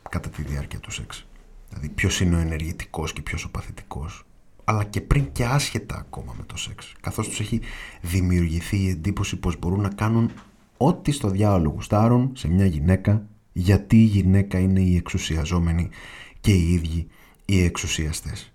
κατά 0.09 0.29
τη 0.29 0.41
διάρκεια 0.41 0.79
του 0.79 0.91
σεξ. 0.91 1.25
Δηλαδή 1.69 1.89
ποιος 1.89 2.19
είναι 2.19 2.35
ο 2.35 2.39
ενεργητικός 2.39 3.13
και 3.13 3.21
ποιος 3.21 3.43
ο 3.43 3.49
παθητικός. 3.49 4.23
Αλλά 4.63 4.83
και 4.83 5.01
πριν 5.01 5.31
και 5.31 5.45
άσχετα 5.45 5.97
ακόμα 5.97 6.33
με 6.37 6.43
το 6.43 6.57
σεξ. 6.57 6.93
Καθώς 7.01 7.27
τους 7.27 7.39
έχει 7.39 7.61
δημιουργηθεί 8.01 8.77
η 8.77 8.89
εντύπωση 8.89 9.35
πως 9.35 9.59
μπορούν 9.59 9.81
να 9.81 9.89
κάνουν 9.89 10.31
ό,τι 10.77 11.11
στο 11.11 11.29
διάολο 11.29 11.69
γουστάρουν 11.69 12.31
σε 12.35 12.47
μια 12.47 12.65
γυναίκα, 12.65 13.27
γιατί 13.53 13.95
η 13.95 14.05
γυναίκα 14.05 14.59
είναι 14.59 14.81
η 14.81 14.95
εξουσιαζόμενη 14.95 15.89
και 16.39 16.51
οι 16.51 16.73
ίδιοι 16.73 17.07
οι 17.45 17.63
εξουσιαστές. 17.63 18.53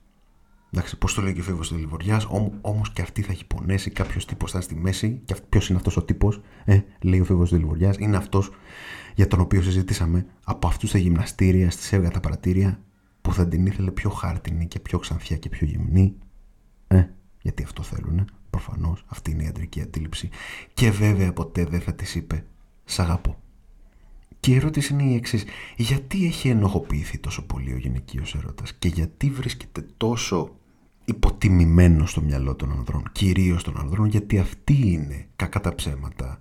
Εντάξει, 0.73 0.99
πώς 0.99 1.15
το 1.15 1.23
λέει 1.23 1.33
και 1.33 1.41
ο 1.41 1.43
Φίβος 1.43 1.69
του 1.69 1.77
Λιβοριάς, 1.77 2.27
όμως 2.61 2.93
και 2.93 3.03
αυτή 3.03 3.23
θα 3.23 3.33
έχει 3.33 3.45
πονέσει. 3.47 3.91
Κάποιος 3.91 4.27
τύπος 4.27 4.51
θα 4.51 4.61
στη 4.61 4.75
μέση. 4.75 5.21
Και 5.25 5.37
ποιος 5.49 5.69
είναι 5.69 5.79
αυτός 5.79 5.97
ο 5.97 6.03
τύπος, 6.03 6.41
ε, 6.65 6.81
λέει 7.01 7.21
ο 7.21 7.25
Φίβος 7.25 7.51
του 7.51 7.57
Λιβοριάς, 7.57 7.97
είναι 7.99 8.17
αυτός 8.17 8.51
για 9.15 9.27
τον 9.27 9.41
οποίο 9.41 9.63
συζητήσαμε 9.63 10.27
από 10.45 10.67
αυτούς 10.67 10.91
τα 10.91 10.99
γυμναστήρια, 10.99 11.71
στις 11.71 11.93
έργα 11.93 12.11
τα 12.11 12.21
παρατήρια, 12.21 12.81
που 13.21 13.33
θα 13.33 13.49
την 13.49 13.67
ήθελε 13.67 13.91
πιο 13.91 14.11
χάρτινη 14.11 14.67
και 14.67 14.81
πιο 14.81 14.99
ξανθιά 14.99 15.37
και 15.37 15.49
πιο 15.49 15.67
γυμνή. 15.67 16.15
Ε, 16.89 17.05
γιατί 17.43 17.63
αυτό 17.63 17.83
θέλουν, 17.83 18.31
προφανώς. 18.51 19.05
Αυτή 19.07 19.31
είναι 19.31 19.43
η 19.43 19.47
αντρική 19.47 19.81
αντίληψη. 19.81 20.29
Και 20.75 20.91
βέβαια 20.91 21.33
ποτέ 21.33 21.65
δεν 21.65 21.81
θα 21.81 21.95
της 21.95 22.15
είπε 22.15 22.45
Σ' 22.85 22.99
αγαπώ. 22.99 23.39
Και 24.41 24.51
η 24.51 24.55
ερώτηση 24.55 24.93
είναι 24.93 25.03
η 25.03 25.15
εξής. 25.15 25.45
Γιατί 25.77 26.27
έχει 26.27 26.49
ενοχοποιηθεί 26.49 27.19
τόσο 27.19 27.47
πολύ 27.47 27.73
ο 27.73 27.77
γυναικείος 27.77 28.35
έρωτα 28.35 28.65
και 28.79 28.89
γιατί 28.89 29.31
βρίσκεται 29.31 29.87
τόσο 29.97 30.60
υποτιμημένο 31.11 32.07
στο 32.07 32.23
μυαλό 32.23 32.55
των 32.55 32.73
ανδρών, 32.73 33.03
κυρίως 33.13 33.63
των 33.63 33.79
ανδρών, 33.79 34.07
γιατί 34.07 34.39
αυτοί 34.39 34.91
είναι 34.93 35.27
κακά 35.37 35.61
τα 35.61 35.75
ψέματα 35.75 36.39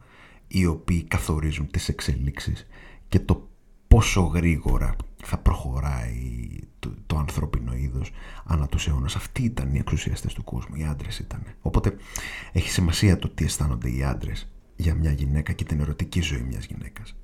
οι 0.47 0.65
οποίοι 0.65 1.03
καθορίζουν 1.03 1.71
τις 1.71 1.89
εξελίξεις 1.89 2.67
και 3.07 3.19
το 3.19 3.49
πόσο 3.87 4.21
γρήγορα 4.21 4.95
θα 5.23 5.37
προχωράει 5.37 6.49
το, 6.79 6.93
το 7.07 7.17
ανθρώπινο 7.17 7.73
είδος 7.73 8.11
ανά 8.45 8.67
τους 8.67 8.87
αιώνας. 8.87 9.15
Αυτοί 9.15 9.43
ήταν 9.43 9.73
οι 9.73 9.77
εξουσιαστές 9.77 10.33
του 10.33 10.43
κόσμου, 10.43 10.75
οι 10.75 10.83
άντρες 10.83 11.19
ήταν. 11.19 11.43
Οπότε 11.61 11.95
έχει 12.51 12.69
σημασία 12.69 13.17
το 13.17 13.29
τι 13.29 13.43
αισθάνονται 13.43 13.89
οι 13.89 14.03
άντρες 14.03 14.51
για 14.75 14.95
μια 14.95 15.11
γυναίκα 15.11 15.53
και 15.53 15.63
την 15.63 15.79
ερωτική 15.79 16.21
ζωή 16.21 16.41
μιας 16.41 16.65
γυναίκας. 16.65 17.15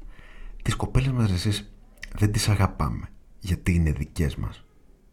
Τις 0.62 0.76
κοπέλες 0.76 1.12
μας 1.12 1.32
εσείς 1.32 1.74
δεν 2.18 2.32
τις 2.32 2.50
αγαπάμε 2.50 3.10
γιατί 3.40 3.74
είναι 3.74 3.92
δικές 3.92 4.36
μας, 4.36 4.66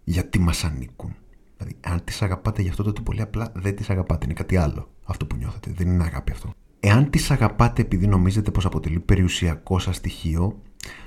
γιατί 0.04 0.38
μας 0.38 0.64
ανήκουν. 0.64 1.14
Δηλαδή, 1.62 1.80
αν 1.80 2.04
τις 2.04 2.22
αγαπάτε 2.22 2.62
για 2.62 2.70
αυτό 2.70 2.92
το 2.92 3.02
πολύ 3.02 3.20
απλά 3.20 3.52
δεν 3.54 3.76
τις 3.76 3.90
αγαπάτε, 3.90 4.24
είναι 4.24 4.34
κάτι 4.34 4.56
άλλο 4.56 4.90
αυτό 5.04 5.26
που 5.26 5.36
νιώθετε, 5.36 5.72
δεν 5.76 5.88
είναι 5.88 6.04
αγάπη 6.04 6.32
αυτό. 6.32 6.50
Εάν 6.80 7.10
τις 7.10 7.30
αγαπάτε 7.30 7.82
επειδή 7.82 8.06
νομίζετε 8.06 8.50
πως 8.50 8.64
αποτελεί 8.64 9.00
περιουσιακό 9.00 9.78
σας 9.78 9.96
στοιχείο, 9.96 10.62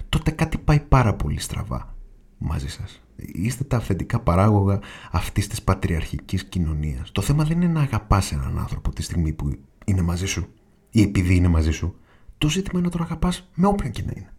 τότε 0.09 0.31
κάτι 0.31 0.57
πάει 0.57 0.79
πάρα 0.79 1.13
πολύ 1.13 1.39
στραβά 1.39 1.95
μαζί 2.37 2.67
σας. 2.67 3.01
Είστε 3.15 3.63
τα 3.63 3.77
αυθεντικά 3.77 4.19
παράγωγα 4.19 4.79
αυτής 5.11 5.47
της 5.47 5.61
πατριαρχικής 5.61 6.43
κοινωνίας. 6.43 7.11
Το 7.11 7.21
θέμα 7.21 7.43
δεν 7.43 7.61
είναι 7.61 7.71
να 7.71 7.81
αγαπάς 7.81 8.31
έναν 8.31 8.59
άνθρωπο 8.59 8.93
τη 8.93 9.01
στιγμή 9.01 9.33
που 9.33 9.51
είναι 9.85 10.01
μαζί 10.01 10.25
σου 10.25 10.47
ή 10.89 11.01
επειδή 11.01 11.35
είναι 11.35 11.47
μαζί 11.47 11.71
σου. 11.71 11.95
Το 12.37 12.49
ζήτημα 12.49 12.79
είναι 12.79 12.87
να 12.87 12.93
τον 12.93 13.01
αγαπάς 13.01 13.49
με 13.55 13.67
όποιον 13.67 13.91
και 13.91 14.03
να 14.05 14.11
είναι. 14.15 14.33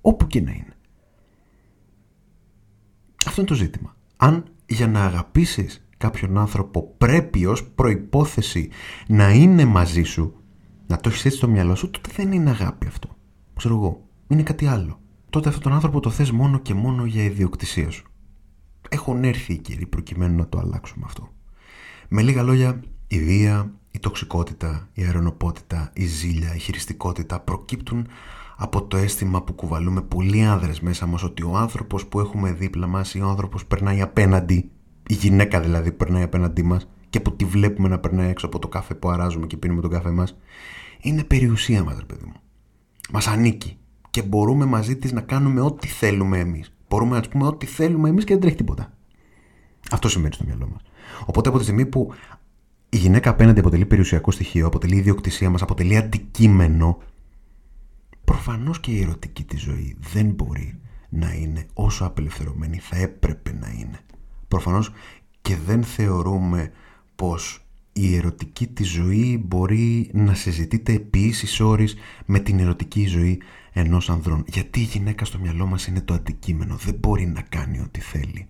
Όπου 0.00 0.26
και 0.26 0.40
να 0.40 0.50
είναι. 0.50 0.76
Αυτό 3.26 3.40
είναι 3.40 3.50
το 3.50 3.56
ζήτημα. 3.56 3.96
Αν 4.16 4.44
για 4.66 4.88
να 4.88 5.04
αγαπήσεις 5.04 5.86
κάποιον 5.96 6.38
άνθρωπο 6.38 6.94
πρέπει 6.98 7.46
ως 7.46 7.64
προϋπόθεση 7.64 8.68
να 9.06 9.30
είναι 9.30 9.64
μαζί 9.64 10.02
σου, 10.02 10.34
να 10.86 10.96
το 10.96 11.08
έχεις 11.08 11.24
έτσι 11.24 11.36
στο 11.36 11.48
μυαλό 11.48 11.74
σου, 11.74 11.90
τότε 11.90 12.10
δεν 12.16 12.32
είναι 12.32 12.50
αγάπη 12.50 12.86
αυτό. 12.86 13.16
Ξέρω 13.56 13.74
εγώ. 13.74 14.04
Είναι 14.28 14.42
κάτι 14.42 14.66
άλλο. 14.66 15.00
Τότε 15.30 15.48
αυτόν 15.48 15.62
τον 15.62 15.72
άνθρωπο 15.72 16.00
το 16.00 16.10
θες 16.10 16.30
μόνο 16.30 16.58
και 16.58 16.74
μόνο 16.74 17.04
για 17.04 17.22
ιδιοκτησία 17.22 17.90
σου. 17.90 18.06
Έχουν 18.88 19.24
έρθει 19.24 19.52
οι 19.52 19.58
καιροί 19.58 19.86
προκειμένου 19.86 20.36
να 20.36 20.48
το 20.48 20.58
αλλάξουμε 20.58 21.04
αυτό. 21.06 21.32
Με 22.08 22.22
λίγα 22.22 22.42
λόγια, 22.42 22.80
η 23.06 23.18
βία, 23.18 23.72
η 23.90 23.98
τοξικότητα, 23.98 24.88
η 24.92 25.02
αερονοπότητα, 25.02 25.90
η 25.94 26.06
ζήλια, 26.06 26.54
η 26.54 26.58
χειριστικότητα 26.58 27.40
προκύπτουν 27.40 28.06
από 28.56 28.82
το 28.82 28.96
αίσθημα 28.96 29.42
που 29.42 29.52
κουβαλούμε 29.52 30.02
πολλοί 30.02 30.44
άνδρες 30.44 30.80
μέσα 30.80 31.06
μας 31.06 31.22
ότι 31.22 31.42
ο 31.42 31.56
άνθρωπος 31.56 32.06
που 32.06 32.20
έχουμε 32.20 32.52
δίπλα 32.52 32.86
μας 32.86 33.14
ή 33.14 33.20
ο 33.20 33.28
άνθρωπος 33.28 33.66
περνάει 33.66 34.00
απέναντι, 34.00 34.70
η 35.08 35.14
γυναίκα 35.14 35.60
δηλαδή 35.60 35.90
που 35.90 35.96
περνάει 35.96 36.22
απέναντί 36.22 36.62
μας 36.62 36.88
και 37.10 37.20
που 37.20 37.36
τη 37.36 37.44
βλέπουμε 37.44 37.88
να 37.88 37.98
περνάει 37.98 38.28
έξω 38.28 38.46
από 38.46 38.58
το 38.58 38.68
καφέ 38.68 38.94
που 38.94 39.10
αράζουμε 39.10 39.46
και 39.46 39.56
πίνουμε 39.56 39.80
τον 39.80 39.90
καφέ 39.90 40.10
μας, 40.10 40.36
είναι 41.00 41.24
περιουσία 41.24 41.84
μας 41.84 41.98
ρε 41.98 42.04
παιδί 42.04 42.24
μου. 42.24 42.34
Μας 43.12 43.26
ανήκει 43.26 43.78
και 44.10 44.22
μπορούμε 44.22 44.64
μαζί 44.64 44.96
της 44.96 45.12
να 45.12 45.20
κάνουμε 45.20 45.60
ό,τι 45.60 45.86
θέλουμε 45.86 46.38
εμείς. 46.38 46.72
Μπορούμε 46.88 47.16
να 47.16 47.28
πούμε 47.28 47.46
ό,τι 47.46 47.66
θέλουμε 47.66 48.08
εμείς 48.08 48.24
και 48.24 48.32
δεν 48.32 48.40
τρέχει 48.40 48.56
τίποτα. 48.56 48.92
Αυτό 49.90 50.08
σημαίνει 50.08 50.34
στο 50.34 50.44
μυαλό 50.46 50.68
μας. 50.72 50.82
Οπότε 51.26 51.48
από 51.48 51.58
τη 51.58 51.64
στιγμή 51.64 51.86
που 51.86 52.12
η 52.88 52.96
γυναίκα 52.96 53.30
απέναντι 53.30 53.60
αποτελεί 53.60 53.86
περιουσιακό 53.86 54.30
στοιχείο, 54.30 54.66
αποτελεί 54.66 54.96
ιδιοκτησία 54.96 55.50
μας, 55.50 55.62
αποτελεί 55.62 55.96
αντικείμενο, 55.96 56.98
προφανώς 58.26 58.80
και 58.80 58.90
η 58.90 59.00
ερωτική 59.00 59.44
της 59.44 59.60
ζωή 59.60 59.96
δεν 60.00 60.26
μπορεί 60.26 60.80
να 61.08 61.32
είναι 61.32 61.66
όσο 61.74 62.04
απελευθερωμένη 62.04 62.78
θα 62.78 62.96
έπρεπε 62.96 63.52
να 63.52 63.68
είναι. 63.68 64.00
Προφανώς 64.48 64.92
και 65.40 65.56
δεν 65.56 65.82
θεωρούμε 65.82 66.72
πως 67.16 67.66
η 67.92 68.16
ερωτική 68.16 68.66
της 68.66 68.88
ζωή 68.88 69.44
μπορεί 69.46 70.10
να 70.12 70.34
συζητείται 70.34 70.92
επί 70.92 71.18
ίσης 71.18 71.60
όρης 71.60 71.94
με 72.26 72.38
την 72.38 72.58
ερωτική 72.58 73.06
ζωή 73.06 73.40
ενός 73.72 74.10
ανδρών. 74.10 74.44
Γιατί 74.46 74.80
η 74.80 74.84
γυναίκα 74.84 75.24
στο 75.24 75.38
μυαλό 75.38 75.66
μας 75.66 75.86
είναι 75.86 76.00
το 76.00 76.14
αντικείμενο. 76.14 76.76
Δεν 76.76 76.94
μπορεί 76.94 77.26
να 77.26 77.40
κάνει 77.40 77.80
ό,τι 77.80 78.00
θέλει. 78.00 78.48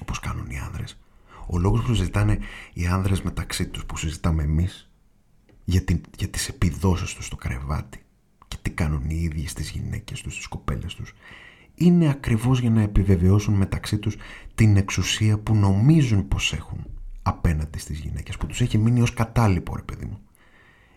Όπως 0.00 0.20
κάνουν 0.20 0.50
οι 0.50 0.58
άνδρες. 0.58 1.00
Ο 1.46 1.58
λόγος 1.58 1.82
που 1.82 1.94
συζητάνε 1.94 2.38
οι 2.72 2.86
άνδρες 2.86 3.22
μεταξύ 3.22 3.66
τους, 3.68 3.84
που 3.84 3.96
συζητάμε 3.96 4.42
εμείς, 4.42 4.90
για, 5.64 5.82
την, 5.82 6.00
για 6.18 6.28
τις 6.28 6.48
επιδόσεις 6.48 7.14
τους 7.14 7.26
στο 7.26 7.36
κρεβάτι 7.36 8.01
και 8.52 8.58
τι 8.62 8.70
κάνουν 8.70 9.10
οι 9.10 9.22
ίδιοι 9.22 9.46
στις 9.46 9.70
γυναίκες 9.70 10.20
τους, 10.20 10.34
στις 10.34 10.46
κοπέλες 10.46 10.94
τους, 10.94 11.14
είναι 11.74 12.10
ακριβώς 12.10 12.60
για 12.60 12.70
να 12.70 12.82
επιβεβαιώσουν 12.82 13.54
μεταξύ 13.54 13.98
τους 13.98 14.16
την 14.54 14.76
εξουσία 14.76 15.38
που 15.38 15.54
νομίζουν 15.54 16.28
πως 16.28 16.52
έχουν 16.52 16.86
απέναντι 17.22 17.78
στις 17.78 17.98
γυναίκες, 17.98 18.36
που 18.36 18.46
τους 18.46 18.60
έχει 18.60 18.78
μείνει 18.78 19.00
ως 19.00 19.14
κατάλοιπο, 19.14 19.76
ρε 19.76 19.82
παιδί 19.82 20.04
μου. 20.04 20.20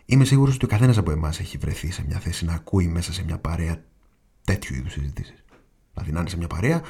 Είμαι 0.05 0.25
σίγουρος 0.25 0.55
ότι 0.55 0.65
ο 0.65 0.67
καθένας 0.67 0.97
από 0.97 1.11
εμάς 1.11 1.39
έχει 1.39 1.57
βρεθεί 1.57 1.91
σε 1.91 2.03
μια 2.07 2.19
θέση 2.19 2.45
να 2.45 2.53
ακούει 2.53 2.87
μέσα 2.87 3.13
σε 3.13 3.23
μια 3.23 3.37
παρέα 3.37 3.83
τέτοιου 4.43 4.75
είδους 4.75 4.91
συζητήσεις. 4.91 5.43
Δηλαδή 5.93 6.11
να 6.11 6.19
είναι 6.19 6.29
σε 6.29 6.37
μια 6.37 6.47
παρέα 6.47 6.81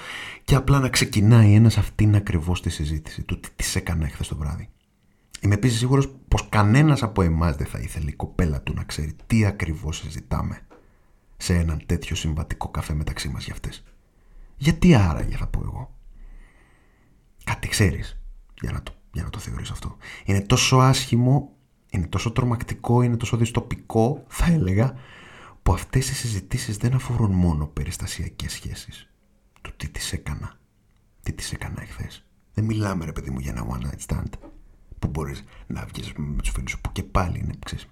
και 0.44 0.56
απλά 0.56 0.80
να 0.80 0.90
ξεκινάει 0.90 1.54
ένας 1.54 1.78
αυτήν 1.78 2.16
ακριβώς 2.16 2.62
τη 2.62 2.70
συζήτηση 2.70 3.24
του 3.24 3.40
τι 3.40 3.50
της 3.56 3.76
έκανε 3.76 4.08
χθε 4.08 4.24
το 4.30 4.36
βράδυ. 4.36 4.70
Είμαι 5.46 5.54
επίσης 5.54 5.80
σίγουρος 5.80 6.10
πως 6.28 6.50
κανένας 6.50 7.04
από 7.04 7.22
εμάς 7.22 7.56
δεν 7.56 7.68
θα 7.68 7.80
ήθελε 7.80 8.10
η 8.10 8.14
κοπέλα 8.14 8.62
του 8.62 8.74
να 8.74 8.84
ξέρει 8.84 9.16
τι 9.28 9.46
ακριβώς 9.46 9.98
συζητάμε 9.98 10.62
σε 11.38 11.54
έναν 11.56 11.84
τέτοιο 11.86 12.16
συμβατικό 12.16 12.70
καφέ 12.70 12.94
μεταξύ 12.94 13.30
μας 13.30 13.44
για 13.44 13.54
αυτές. 13.54 13.84
Γιατί 14.58 14.96
άραγε 14.96 15.36
θα 15.36 15.48
πω 15.48 15.62
εγώ. 15.66 15.96
Κάτι 17.44 17.68
ξέρεις 17.68 18.22
για 18.62 18.72
να 18.72 18.84
το, 18.84 18.94
για 19.12 19.24
να 19.24 19.30
το 19.30 19.40
θεωρείς 19.40 19.70
αυτό. 19.70 19.98
Είναι 20.26 20.42
τόσο 20.42 20.78
άσχημο 20.78 21.56
είναι 21.90 22.08
τόσο 22.08 22.32
τρομακτικό, 22.32 23.02
είναι 23.02 23.18
τόσο 23.18 23.38
δυστοπικό, 23.38 24.24
θα 24.28 24.46
έλεγα, 24.52 24.96
που 25.64 25.74
αυτές 25.74 26.10
οι 26.10 26.16
συζητήσεις 26.16 26.78
δεν 26.78 26.94
αφορούν 26.94 27.32
μόνο 27.32 27.68
περιστασιακές 27.68 28.52
σχέσεις. 28.52 29.10
Του 29.62 29.74
τι 29.78 29.90
τις 29.90 30.14
έκανα, 30.14 30.60
τι 31.24 31.34
τις 31.34 31.52
έκανα 31.52 31.82
εχθές. 31.82 32.26
Δεν 32.54 32.66
μιλάμε 32.66 33.06
ρε 33.06 33.12
παιδί 33.12 33.30
μου 33.30 33.40
για 33.40 33.52
ένα 33.52 33.68
one 33.70 33.86
night 33.86 34.14
stand 34.16 34.30
που 35.06 35.12
μπορείς 35.20 35.44
να 35.68 35.86
βγεις 35.94 36.14
με 36.16 36.42
τους 36.42 36.50
φίλους 36.50 36.72
σου 36.72 36.82
που 36.82 36.92
και 36.92 37.04
πάλι 37.04 37.40
είναι, 37.40 37.54
ξέρεις, 37.66 37.88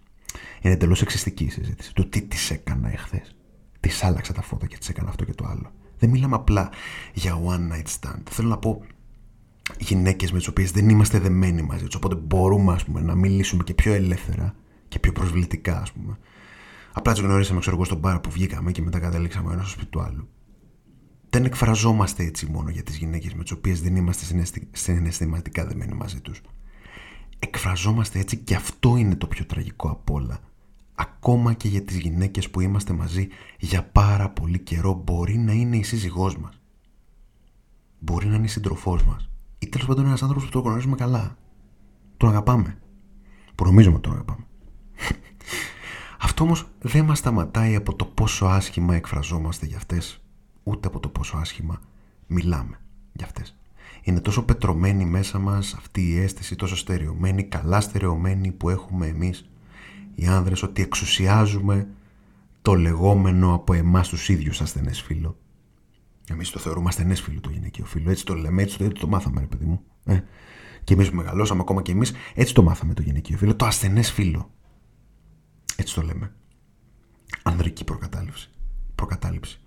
είναι 0.62 0.74
εντελώς 0.74 1.01
εξιστική 1.01 1.43
η 1.43 1.50
συζήτηση. 1.50 1.93
Του 1.93 2.10
τι 2.10 2.22
τις 2.22 2.51
έκανα 2.51 2.91
εχθές. 2.91 3.36
Της 3.79 4.03
άλλαξα 4.03 4.34
τα 4.34 4.41
φώτα 4.41 4.67
και 4.67 4.77
τις 4.77 4.89
έκανα 4.89 5.10
αυτό 5.10 5.25
και 5.25 5.34
το 5.34 5.46
άλλο. 5.46 5.72
Δεν 5.98 6.10
μιλάμε 6.10 6.36
απλά 6.36 6.70
για 7.13 7.39
one 7.46 7.74
night 7.74 8.00
stand. 8.00 8.22
Θέλω 8.29 8.48
να 8.48 8.58
πω 8.58 8.84
γυναίκες 9.79 10.32
με 10.32 10.38
τις 10.38 10.48
οποίες 10.48 10.72
δεν 10.72 10.89
είμαστε 10.89 11.20
δεμένοι 11.20 11.62
μαζί 11.62 11.86
τους 11.86 11.96
οπότε 11.96 12.15
μπορούμε 12.15 12.74
ας 12.74 12.84
πούμε, 12.86 13.01
να 13.01 13.15
μιλήσουμε 13.15 13.63
και 13.63 13.74
πιο 13.74 13.93
ελεύθερα 13.93 14.55
και 14.88 15.00
πιο 15.00 15.12
προσβλητικά 15.12 15.82
ας 15.82 15.91
πούμε 15.91 16.17
απλά 16.93 17.13
τις 17.13 17.22
γνωρίσαμε 17.22 17.60
ξέρω 17.60 17.75
εγώ 17.75 17.86
στον 17.86 17.98
μπαρ 17.98 18.20
που 18.20 18.29
βγήκαμε 18.32 18.72
και 18.72 18.82
μετά 18.82 19.00
καταλήξαμε 19.00 19.53
ένα 19.53 19.62
στο 19.62 19.72
σπίτι 19.72 19.89
του 19.89 20.01
άλλου 20.01 20.29
δεν 21.29 21.46
εκφραζόμαστε 21.46 22.24
έτσι 22.24 22.46
μόνο 22.46 22.70
για 22.70 22.84
τις 22.84 22.98
γυναίκες 22.98 23.34
με 23.34 23.43
τις 23.43 23.51
οποίες 23.51 23.82
δεν 23.82 23.96
είμαστε 23.96 24.43
συναισθηματικά 24.72 25.65
δεμένοι 25.65 25.93
μαζί 25.93 26.22
τους 26.22 26.41
εκφραζόμαστε 27.43 28.19
έτσι 28.19 28.38
και 28.38 28.55
αυτό 28.55 28.95
είναι 28.95 29.15
το 29.15 29.27
πιο 29.27 29.45
τραγικό 29.45 29.89
απ' 29.89 30.12
όλα 30.12 30.39
ακόμα 30.95 31.53
και 31.53 31.67
για 31.67 31.81
τις 31.81 31.97
γυναίκες 31.97 32.50
που 32.50 32.62
είμαστε 32.62 32.93
μαζί 32.93 33.27
για 33.59 33.83
πάρα 33.83 34.29
πολύ 34.29 34.59
καιρό 34.59 35.01
μπορεί 35.05 35.38
να 35.38 35.51
είναι 35.51 35.77
η 35.77 35.83
σύζυγός 35.83 36.38
μας 36.38 36.62
μπορεί 38.00 38.27
να 38.27 38.35
είναι 38.35 38.45
η 38.45 38.50
σύντροφός 38.50 39.03
μας 39.03 39.29
ή 39.63 39.69
τέλος 39.69 39.88
πάντων 39.88 40.05
ένας 40.05 40.21
άνθρωπος 40.21 40.45
που 40.45 40.51
τον 40.51 40.62
γνωρίζουμε 40.62 40.95
καλά. 40.95 41.38
Τον 42.17 42.29
αγαπάμε. 42.29 42.77
Που 43.55 43.65
νομίζουμε 43.65 43.95
ότι 43.95 44.03
τον 44.03 44.13
αγαπάμε. 44.13 44.45
Αυτό 46.25 46.43
όμως 46.43 46.67
δεν 46.79 47.05
μας 47.05 47.17
σταματάει 47.17 47.75
από 47.75 47.95
το 47.95 48.05
πόσο 48.05 48.45
άσχημα 48.45 48.95
εκφραζόμαστε 48.95 49.65
για 49.65 49.77
αυτές, 49.77 50.21
ούτε 50.63 50.88
από 50.88 51.00
το 51.00 51.09
πόσο 51.09 51.38
άσχημα 51.38 51.81
μιλάμε 52.27 52.79
για 53.13 53.25
αυτές. 53.25 53.55
Είναι 54.03 54.19
τόσο 54.19 54.43
πετρωμένη 54.43 55.05
μέσα 55.05 55.39
μας 55.39 55.74
αυτή 55.74 56.10
η 56.10 56.19
αίσθηση, 56.19 56.55
τόσο 56.55 56.75
στερεωμένη, 56.75 57.43
καλά 57.43 57.81
στερεωμένη 57.81 58.51
που 58.51 58.69
έχουμε 58.69 59.07
εμείς 59.07 59.50
οι 60.15 60.27
άνδρες 60.27 60.63
ότι 60.63 60.81
εξουσιάζουμε 60.81 61.88
το 62.62 62.74
λεγόμενο 62.75 63.53
από 63.53 63.74
εμάς 63.74 64.07
τους 64.07 64.29
ίδιους 64.29 64.62
ασθενές 64.62 65.01
φίλο 65.01 65.38
Εμείς 66.27 66.50
το 66.50 66.60
θεωρούμε 66.60 66.89
ασθενές 66.89 67.22
φίλο 67.22 67.39
το 67.39 67.50
γυναικείο 67.50 67.86
φίλο. 67.86 68.10
Έτσι 68.10 68.25
το 68.25 68.33
λέμε, 68.33 68.62
έτσι 68.62 68.77
το, 68.77 68.83
έτσι 68.83 69.01
το 69.01 69.07
μάθαμε, 69.07 69.39
ρε 69.39 69.45
παιδί 69.45 69.65
μου. 69.65 69.81
Ε. 70.05 70.19
Και 70.83 70.93
εμείς 70.93 71.10
που 71.10 71.15
μεγαλώσαμε, 71.15 71.62
ακόμα 71.62 71.81
και 71.81 71.91
εμείς, 71.91 72.13
έτσι 72.33 72.53
το 72.53 72.63
μάθαμε 72.63 72.93
το 72.93 73.01
γυναικείο 73.01 73.38
φίλο. 73.38 73.55
Το 73.55 73.65
ασθενές 73.65 74.12
φίλο. 74.12 74.51
Έτσι 75.75 75.95
το 75.95 76.01
λέμε. 76.01 76.33
Ανδρική 77.43 77.83
προκατάληψη. 77.83 78.50
προκατάληψη. 78.95 79.60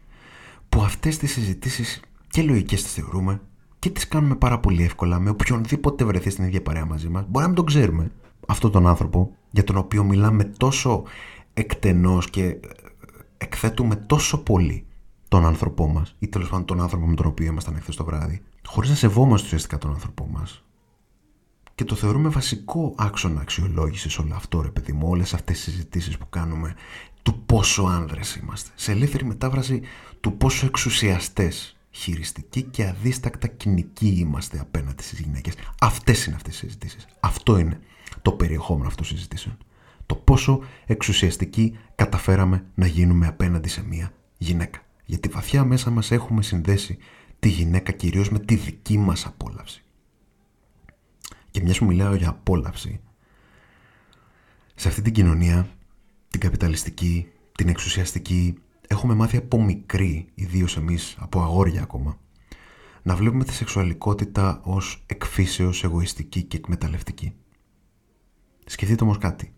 Που 0.68 0.82
αυτές 0.82 1.18
τις 1.18 1.32
συζητήσεις 1.32 2.00
και 2.28 2.42
λογικές 2.42 2.82
τις 2.82 2.92
θεωρούμε 2.92 3.40
και 3.86 3.92
τις 3.92 4.08
κάνουμε 4.08 4.34
πάρα 4.34 4.58
πολύ 4.58 4.82
εύκολα 4.82 5.20
με 5.20 5.30
οποιονδήποτε 5.30 6.04
βρεθεί 6.04 6.30
στην 6.30 6.44
ίδια 6.44 6.62
παρέα 6.62 6.84
μαζί 6.84 7.08
μας. 7.08 7.24
Μπορεί 7.28 7.40
να 7.40 7.46
μην 7.46 7.54
τον 7.54 7.66
ξέρουμε 7.66 8.10
αυτόν 8.46 8.70
τον 8.70 8.86
άνθρωπο 8.86 9.36
για 9.50 9.64
τον 9.64 9.76
οποίο 9.76 10.04
μιλάμε 10.04 10.44
τόσο 10.44 11.02
εκτενώς 11.54 12.30
και 12.30 12.60
εκθέτουμε 13.38 13.96
τόσο 13.96 14.42
πολύ 14.42 14.86
τον 15.28 15.46
άνθρωπό 15.46 15.86
μας 15.86 16.16
ή 16.18 16.28
τέλος 16.28 16.48
πάντων 16.48 16.64
τον 16.64 16.80
άνθρωπο 16.80 17.06
με 17.06 17.14
τον 17.14 17.26
οποίο 17.26 17.46
ήμασταν 17.46 17.76
εχθές 17.76 17.96
το 17.96 18.04
βράδυ, 18.04 18.42
χωρίς 18.66 18.90
να 18.90 18.96
σεβόμαστε 18.96 19.46
ουσιαστικά 19.46 19.78
τον 19.78 19.90
άνθρωπό 19.90 20.28
μας. 20.30 20.64
Και 21.74 21.84
το 21.84 21.94
θεωρούμε 21.94 22.28
βασικό 22.28 22.94
άξονα 22.96 23.40
αξιολόγησης 23.40 24.18
όλο 24.18 24.34
αυτό, 24.34 24.60
ρε 24.60 24.70
παιδί 24.70 24.92
μου, 24.92 25.08
όλες 25.08 25.34
αυτές 25.34 25.56
τις 25.56 25.72
συζητήσεις 25.72 26.18
που 26.18 26.28
κάνουμε 26.28 26.74
του 27.22 27.42
πόσο 27.46 27.82
άνδρες 27.82 28.36
είμαστε. 28.36 28.70
Σε 28.74 28.92
ελεύθερη 28.92 29.24
μετάφραση 29.24 29.82
του 30.20 30.36
πόσο 30.36 30.66
εξουσιαστές, 30.66 31.75
χειριστικοί 31.96 32.62
και 32.62 32.86
αδίστακτα 32.86 33.46
κοινικοί 33.46 34.08
είμαστε 34.08 34.58
απέναντι 34.60 35.02
στις 35.02 35.18
γυναίκες. 35.18 35.54
Αυτές 35.80 36.26
είναι 36.26 36.36
αυτές 36.36 36.54
οι 36.54 36.58
συζητήσεις. 36.58 37.06
Αυτό 37.20 37.58
είναι 37.58 37.80
το 38.22 38.32
περιεχόμενο 38.32 38.88
αυτών 38.88 39.06
των 39.06 39.16
συζητήσεων. 39.16 39.58
Το 40.06 40.14
πόσο 40.14 40.60
εξουσιαστικοί 40.86 41.78
καταφέραμε 41.94 42.66
να 42.74 42.86
γίνουμε 42.86 43.26
απέναντι 43.26 43.68
σε 43.68 43.84
μία 43.84 44.12
γυναίκα 44.38 44.80
γιατί 45.06 45.28
βαθιά 45.28 45.64
μέσα 45.64 45.90
μας 45.90 46.10
έχουμε 46.10 46.42
συνδέσει 46.42 46.98
τη 47.38 47.48
γυναίκα 47.48 47.92
κυρίως 47.92 48.30
με 48.30 48.38
τη 48.38 48.54
δική 48.54 48.98
μας 48.98 49.26
απόλαυση. 49.26 49.82
Και 51.50 51.60
μιας 51.62 51.78
που 51.78 51.84
μιλάω 51.84 52.14
για 52.14 52.28
απόλαυση, 52.28 53.00
σε 54.74 54.88
αυτή 54.88 55.02
την 55.02 55.12
κοινωνία, 55.12 55.68
την 56.28 56.40
καπιταλιστική, 56.40 57.28
την 57.52 57.68
εξουσιαστική, 57.68 58.58
έχουμε 58.86 59.14
μάθει 59.14 59.36
από 59.36 59.62
μικροί, 59.62 60.28
ιδίως 60.34 60.76
εμείς 60.76 61.16
από 61.18 61.42
αγόρια 61.42 61.82
ακόμα, 61.82 62.18
να 63.02 63.16
βλέπουμε 63.16 63.44
τη 63.44 63.52
σεξουαλικότητα 63.52 64.60
ως 64.64 65.04
εκφύσεως 65.06 65.84
εγωιστική 65.84 66.42
και 66.42 66.56
εκμεταλλευτική. 66.56 67.34
Σκεφτείτε 68.66 69.04
όμως 69.04 69.18
κάτι. 69.18 69.54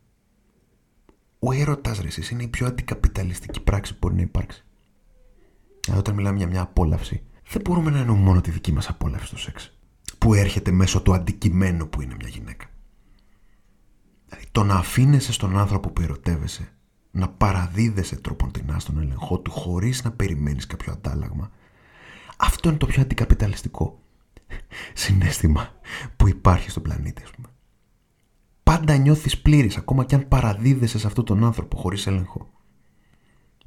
Ο 1.38 1.52
έρωτας 1.52 1.99
ρε 2.00 2.08
είναι 2.30 2.42
η 2.42 2.49
πιο 2.49 2.66
αντικαπιταλιστική 2.66 3.61
πράξη 3.61 3.92
που 3.92 3.99
μπορεί 4.00 4.14
να 4.14 4.23
υπάρξει. 4.23 4.64
Δηλαδή, 5.80 6.00
όταν 6.00 6.14
μιλάμε 6.14 6.38
για 6.38 6.47
μια 6.47 6.61
απόλαυση, 6.61 7.23
δεν 7.49 7.62
μπορούμε 7.62 7.90
να 7.90 7.99
εννοούμε 7.99 8.23
μόνο 8.23 8.40
τη 8.40 8.50
δική 8.50 8.73
μας 8.73 8.88
απόλαυση 8.88 9.26
στο 9.26 9.38
σεξ. 9.38 9.78
Που 10.18 10.35
έρχεται 10.35 10.70
μέσω 10.70 11.02
του 11.02 11.14
αντικειμένου 11.14 11.88
που 11.88 12.00
είναι 12.00 12.14
μια 12.18 12.28
γυναίκα. 12.28 12.66
Δηλαδή, 14.26 14.47
το 14.52 14.64
να 14.64 14.75
αφήνεσαι 14.75 15.32
στον 15.32 15.58
άνθρωπο 15.58 15.90
που 15.90 16.02
ερωτεύεσαι 16.02 16.73
να 17.11 17.29
παραδίδεσαι 17.29 18.17
τροποντινά 18.17 18.79
στον 18.79 18.99
έλεγχό 18.99 19.38
του 19.38 19.50
χωρίς 19.50 20.05
να 20.05 20.11
περιμένεις 20.11 20.67
κάποιο 20.67 20.93
αντάλλαγμα. 20.93 21.50
Αυτό 22.37 22.69
είναι 22.69 22.79
το 22.79 22.87
πιο 22.87 23.03
αντικαπιταλιστικό 23.03 24.03
συνέστημα 24.95 25.71
που 26.17 26.29
υπάρχει 26.29 26.71
στον 26.71 26.83
πλανήτη, 26.83 27.23
ας 27.23 27.31
πούμε. 27.31 27.49
Πάντα 28.62 28.97
νιώθεις 28.97 29.38
πλήρης, 29.41 29.77
ακόμα 29.77 30.05
και 30.05 30.15
αν 30.15 30.29
παραδίδεσαι 30.29 30.99
σε 30.99 31.07
αυτόν 31.07 31.25
τον 31.25 31.45
άνθρωπο 31.45 31.77
χωρίς 31.77 32.07
έλεγχο. 32.07 32.50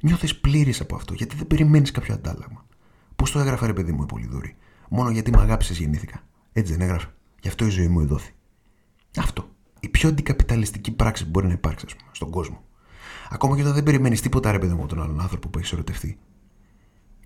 Νιώθεις 0.00 0.40
πλήρης 0.40 0.80
από 0.80 0.94
αυτό, 0.94 1.14
γιατί 1.14 1.36
δεν 1.36 1.46
περιμένεις 1.46 1.90
κάποιο 1.90 2.14
αντάλλαγμα. 2.14 2.66
Πώς 3.16 3.30
το 3.30 3.38
έγραφε, 3.38 3.66
ρε 3.66 3.72
παιδί 3.72 3.92
μου, 3.92 4.02
η 4.02 4.06
Πολυδούρη; 4.06 4.56
Μόνο 4.88 5.10
γιατί 5.10 5.30
με 5.30 5.40
αγάπησες 5.40 5.78
γεννήθηκα. 5.78 6.22
Έτσι 6.52 6.72
δεν 6.72 6.80
έγραφε. 6.80 7.14
Γι' 7.40 7.48
αυτό 7.48 7.66
η 7.66 7.68
ζωή 7.68 7.88
μου 7.88 8.00
εδόθη. 8.00 8.32
Αυτό. 9.16 9.48
Η 9.80 9.88
πιο 9.88 10.08
αντικαπιταλιστική 10.08 10.92
πράξη 10.92 11.24
που 11.24 11.30
μπορεί 11.30 11.46
να 11.46 11.52
υπάρξει, 11.52 11.86
ας 11.88 11.96
πούμε, 11.96 12.10
στον 12.12 12.30
κόσμο. 12.30 12.64
Ακόμα 13.32 13.56
και 13.56 13.62
όταν 13.62 13.74
δεν 13.74 13.82
περιμένεις 13.82 14.20
τίποτα, 14.20 14.52
ρε 14.52 14.58
παιδί 14.58 14.72
μου, 14.72 14.78
από 14.78 14.88
τον 14.88 15.02
άλλον 15.02 15.20
άνθρωπο 15.20 15.48
που 15.48 15.58
έχεις 15.58 15.72
ερωτευτεί. 15.72 16.18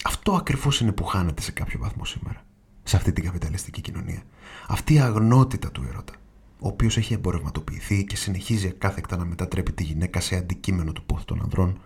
Αυτό 0.05 0.33
ακριβώς 0.33 0.81
είναι 0.81 0.93
που 0.93 1.05
χάνεται 1.05 1.43
σε 1.43 1.53
κάποιο 1.53 1.79
βαθμό 1.79 2.05
σήμερα. 2.05 2.45
Σε 2.83 2.97
αυτή 2.97 3.13
την 3.13 3.25
καπιταλιστική 3.25 3.81
κοινωνία. 3.81 4.23
Αυτή 4.69 4.95
η 4.95 5.01
αγνότητα 5.01 5.71
του 5.71 5.85
έρωτα. 5.89 6.13
Ο 6.61 6.69
οποίος 6.69 6.97
έχει 6.97 7.15
εμπορευματοποιηθεί 7.15 8.05
και 8.05 8.17
συνεχίζει 8.17 8.69
ακάθεκτα 8.69 9.17
να 9.17 9.25
μετατρέπει 9.25 9.73
τη 9.73 9.83
γυναίκα 9.83 10.21
σε 10.21 10.37
αντικείμενο 10.37 10.93
του 10.93 11.05
πόθου 11.07 11.25
των 11.25 11.43
ανδρών. 11.43 11.81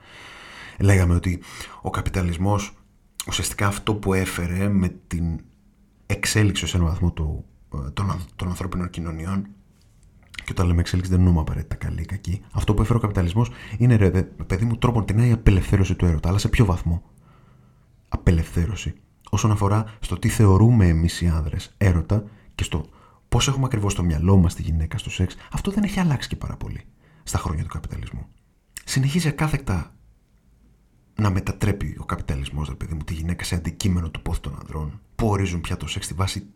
Λέγαμε 0.79 1.15
ότι 1.15 1.43
ο 1.83 1.91
καπιταλισμός 1.91 2.77
ουσιαστικά 3.27 3.67
αυτό 3.67 3.95
που 3.95 4.15
έφερε 4.15 4.69
με 4.69 4.89
την 5.07 5.41
εξέλιξη 6.07 6.67
σε 6.67 6.77
έναν 6.77 6.89
βαθμό 6.89 7.13
του, 7.13 7.45
ε, 7.75 7.91
των, 7.91 8.21
των 8.37 8.49
ανθρώπινων 8.49 8.91
κοινωνιών 8.91 9.47
και 10.51 10.57
όταν 10.61 10.69
λέμε 10.69 10.81
εξέλιξη 10.81 11.11
δεν 11.11 11.21
εννοούμε 11.21 11.41
απαραίτητα 11.41 11.75
καλή 11.75 12.01
ή 12.01 12.05
κακή. 12.05 12.43
Αυτό 12.53 12.75
που 12.75 12.83
έφερε 12.83 12.99
ο 12.99 13.01
καπιταλισμός 13.01 13.51
είναι, 13.79 13.97
ρε, 13.97 14.11
παιδί 14.23 14.65
μου, 14.65 14.77
τρόπον 14.77 15.05
την 15.05 15.19
η 15.19 15.33
απελευθέρωση 15.33 15.95
του 15.95 16.05
έρωτα. 16.05 16.29
Αλλά 16.29 16.39
σε 16.39 16.49
ποιο 16.49 16.65
βαθμό; 16.65 17.03
Απελευθέρωση. 18.09 18.95
Όσον 19.31 19.51
αφορά 19.51 19.85
στο 20.01 20.19
τι 20.19 20.29
θεωρούμε 20.29 20.87
εμείς 20.87 21.21
οι 21.21 21.27
άνδρες 21.29 21.75
έρωτα 21.79 22.25
και 22.55 22.65
στο 22.65 22.85
πώς 23.29 23.49
έχουμε 23.49 23.65
ακριβώς 23.65 23.95
το 23.95 24.03
μυαλό 24.03 24.37
μας 24.37 24.55
τη 24.55 24.63
γυναίκα 24.63 24.99
στο 24.99 25.11
σεξ, 25.11 25.37
αυτό 25.53 25.71
δεν 25.71 25.83
έχει 25.83 26.01
αλλάξει 26.01 26.29
και 26.29 26.37
πάρα 26.37 26.57
πολύ 26.57 26.85
στα 27.23 27.39
χρόνια 27.39 27.63
του 27.63 27.69
καπιταλισμού. 27.69 28.27
Συνεχίζει 28.85 29.29
ακάθεκτα 29.29 29.95
να 31.15 31.31
μετατρέπει 31.31 31.97
ο 32.01 32.05
καπιταλισμός, 32.05 32.69
ρε 32.69 32.75
παιδί 32.75 32.95
μου, 32.95 33.03
τη 33.05 33.15
γυναίκα 33.15 33.45
σε 33.45 33.55
αντικείμενο 33.55 34.11
του 34.11 34.23
πόθου 34.23 34.41
των 34.41 34.57
ανδρών 34.61 35.01
που 35.15 35.29
ορίζουν 35.29 35.61
πια 35.61 35.77
το 35.77 35.87
σεξ 35.87 36.05
στη 36.05 36.15
βάση 36.15 36.47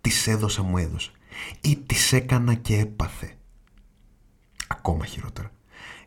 της 0.00 0.26
έδωσα 0.26 0.62
μου 0.62 0.78
έδωσε 0.78 1.10
ή 1.60 1.76
της 1.76 2.12
έκανα 2.12 2.54
και 2.54 2.78
έπαθε. 2.78 3.34
Ακόμα 4.80 5.04
χειρότερα. 5.04 5.50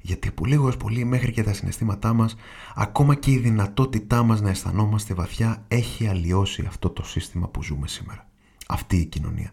Γιατί 0.02 0.28
από 0.28 0.46
λίγο 0.46 0.66
έως 0.66 0.78
πολύ 0.78 1.06
μέχρι 1.06 1.32
και 1.32 1.44
τα 1.44 1.54
συναισθήματά 1.54 2.14
μας, 2.14 2.36
ακόμα 2.76 3.16
και 3.16 3.32
η 3.32 3.38
δυνατότητά 3.38 4.24
μας 4.24 4.42
να 4.42 4.50
αισθανόμαστε 4.50 5.14
βαθιά 5.14 5.64
έχει 5.68 6.08
αλλοιώσει 6.08 6.66
αυτό 6.68 6.90
το 6.90 7.04
σύστημα 7.04 7.48
που 7.48 7.64
ζούμε 7.64 7.88
σήμερα. 7.88 8.28
Αυτή 8.68 8.98
η 8.98 9.06
κοινωνία. 9.06 9.52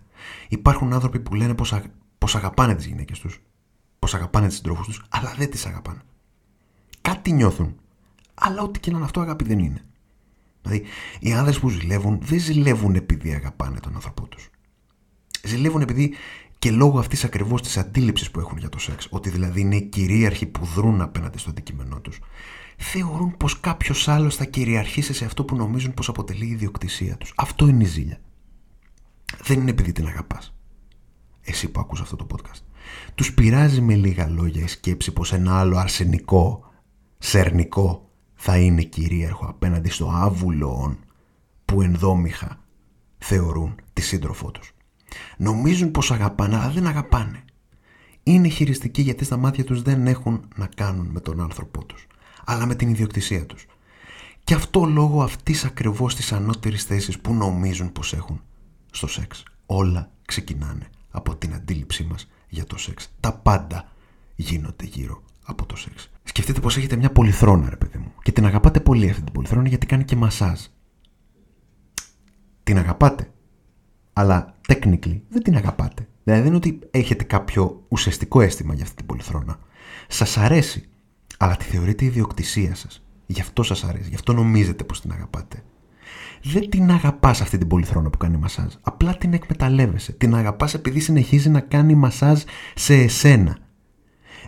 Υπάρχουν 0.49 0.93
άνθρωποι 0.93 1.21
που 1.21 1.35
λένε 1.35 1.55
πως, 1.55 1.81
πως 2.19 2.37
αγαπάνε 2.37 2.75
τις 2.75 2.87
γυναίκες 2.87 3.19
τους, 3.19 3.43
πως 3.99 4.15
αγαπάνε 4.15 4.47
τις 4.47 4.57
συντρόφους 4.57 4.87
τους, 4.87 5.05
αλλά 5.09 5.35
δεν 5.39 5.51
τις 5.51 5.67
αγαπάνε. 5.67 6.01
Κάτι 7.01 7.33
νιώθουν, 7.33 7.77
αλλά 8.35 8.63
ό,τι 8.63 8.81
και 8.81 8.91
να 8.91 8.97
είναι 8.97 9.07
αυτό 9.07 9.21
αγάπη 9.21 9.45
δεν 9.45 9.59
είναι. 9.59 9.85
Δηλαδή, 10.63 10.85
οι 11.21 11.33
άνδρες 11.33 11.59
που 11.59 11.69
ζηλεύουν 11.69 12.19
δεν 12.23 12.41
ζηλεύουν 12.41 12.95
επειδή 12.95 13.33
αγαπάνε 13.35 13.81
τον 13.81 13.95
άνθρωπό 13.95 14.27
τους. 14.27 14.51
Ζηλεύουν 15.45 15.81
επειδή 15.81 16.15
και 16.61 16.71
λόγω 16.71 16.99
αυτής 16.99 17.25
ακριβώς 17.25 17.63
της 17.63 17.77
αντίληψης 17.77 18.31
που 18.31 18.41
έχουν 18.41 18.59
για 18.59 18.69
το 18.69 18.79
σεξ, 18.79 19.07
ότι 19.11 19.31
δηλαδή 19.31 19.61
είναι 19.61 19.77
οι 19.77 19.83
κυρίαρχοι 19.83 20.47
που 20.47 20.65
δρούν 20.65 21.01
απέναντι 21.01 21.39
στο 21.39 21.51
αντικείμενό 21.51 22.01
τους, 22.01 22.19
θεωρούν 22.77 23.37
πως 23.37 23.61
κάποιος 23.61 24.09
άλλος 24.09 24.37
θα 24.37 24.45
κυριαρχήσει 24.45 25.13
σε 25.13 25.25
αυτό 25.25 25.45
που 25.45 25.57
νομίζουν 25.57 25.95
πως 25.95 26.09
αποτελεί 26.09 26.47
η 26.47 26.51
ιδιοκτησία 26.51 27.17
τους. 27.17 27.33
Αυτό 27.37 27.69
είναι 27.69 27.83
η 27.83 27.87
ζήλια. 27.87 28.19
Δεν 29.43 29.61
είναι 29.61 29.71
επειδή 29.71 29.93
την 29.93 30.07
αγαπάς. 30.07 30.55
Εσύ 31.41 31.69
που 31.69 31.81
ακούς 31.81 32.01
αυτό 32.01 32.17
το 32.17 32.27
podcast. 32.33 32.63
Τους 33.15 33.35
πειράζει 33.35 33.81
με 33.81 33.95
λίγα 33.95 34.29
λόγια 34.29 34.63
η 34.63 34.69
σκέψη 34.69 35.13
πως 35.13 35.33
ένα 35.33 35.59
άλλο 35.59 35.77
αρσενικό, 35.77 36.71
σερνικό 37.19 38.11
θα 38.35 38.59
είναι 38.59 38.83
κυρίαρχο 38.83 39.47
απέναντι 39.47 39.89
στο 39.89 40.11
άβουλο 40.15 40.97
που 41.65 41.83
ενδόμηχα 41.83 42.65
θεωρούν 43.19 43.75
τη 43.93 44.03
σύντροφό 44.03 44.51
τους. 44.51 44.75
Νομίζουν 45.37 45.91
πως 45.91 46.11
αγαπάνε, 46.11 46.57
αλλά 46.57 46.71
δεν 46.71 46.87
αγαπάνε. 46.87 47.45
Είναι 48.23 48.49
χειριστικοί 48.49 49.03
γιατί 49.03 49.25
στα 49.25 49.37
μάτια 49.37 49.65
τους 49.65 49.83
δεν 49.83 50.07
έχουν 50.07 50.49
να 50.57 50.67
κάνουν 50.67 51.07
με 51.07 51.21
τον 51.21 51.41
άνθρωπό 51.41 51.85
τους, 51.85 52.07
αλλά 52.45 52.67
με 52.67 52.75
την 52.75 52.89
ιδιοκτησία 52.89 53.47
τους. 53.47 53.67
Και 54.45 54.55
αυτό 54.55 54.85
λόγω 54.85 55.23
αυτής 55.23 55.65
ακριβώς 55.65 56.15
της 56.15 56.33
ανώτερης 56.33 56.85
θέσης 56.85 57.19
που 57.19 57.35
νομίζουν 57.35 57.93
πως 57.93 58.13
έχουν 58.13 58.41
στο 58.91 59.07
σεξ. 59.07 59.43
Όλα 59.67 60.11
ξεκινάνε 60.27 60.89
από 61.11 61.37
την 61.37 61.55
αντίληψή 61.55 62.05
μας 62.05 62.31
για 62.49 62.65
το 62.65 62.79
σεξ. 62.79 63.09
Τα 63.21 63.33
πάντα 63.33 63.93
γίνονται 64.37 64.85
γύρω 64.85 65.23
από 65.45 65.67
το 65.67 65.77
σεξ. 65.77 66.11
Σκεφτείτε 66.23 66.61
πως 66.61 66.77
έχετε 66.77 66.97
μια 66.97 67.13
πολυθρόνα 67.13 67.69
ρε 67.69 67.77
παιδί 67.77 67.99
μου 67.99 68.13
και 68.23 68.33
την 68.33 68.47
αγαπάτε 68.47 68.81
πολύ 68.81 69.11
αυτή 69.11 69.23
την 69.23 69.33
πολυθρόνα 69.33 69.69
γιατί 69.69 69.87
κάνει 69.87 70.05
και 70.05 70.17
μασάζ. 70.17 70.61
Την 72.63 72.79
αγαπάτε 72.79 73.31
αλλά 74.21 74.55
technically 74.69 75.21
δεν 75.29 75.43
την 75.43 75.57
αγαπάτε. 75.57 76.09
Δηλαδή 76.25 76.43
δεν 76.43 76.47
είναι 76.47 76.57
ότι 76.57 76.79
έχετε 76.91 77.25
κάποιο 77.25 77.85
ουσιαστικό 77.89 78.41
αίσθημα 78.41 78.75
για 78.75 78.85
αυτή 78.85 78.97
την 78.97 79.07
πολυθρόνα. 79.07 79.59
Σας 80.09 80.37
αρέσει, 80.37 80.89
αλλά 81.39 81.57
τη 81.57 81.65
θεωρείτε 81.65 82.05
ιδιοκτησία 82.05 82.75
σας. 82.75 83.05
Γι' 83.27 83.41
αυτό 83.41 83.63
σας 83.63 83.85
αρέσει, 83.85 84.09
γι' 84.09 84.15
αυτό 84.15 84.33
νομίζετε 84.33 84.85
πως 84.85 85.01
την 85.01 85.13
αγαπάτε. 85.13 85.63
Δεν 86.43 86.71
την 86.71 86.91
αγαπάς 86.91 87.41
αυτή 87.41 87.59
την 87.59 87.67
πολυθρόνα 87.67 88.11
που 88.11 88.19
κάνει 88.19 88.37
μασάζ. 88.37 88.75
Απλά 88.81 89.17
την 89.17 89.33
εκμεταλλεύεσαι. 89.33 90.13
Την 90.13 90.35
αγαπάς 90.35 90.75
επειδή 90.75 91.01
συνεχίζει 91.01 91.51
να 91.51 91.61
κάνει 91.61 91.95
μασάζ 91.95 92.43
σε 92.75 92.95
εσένα. 92.95 93.59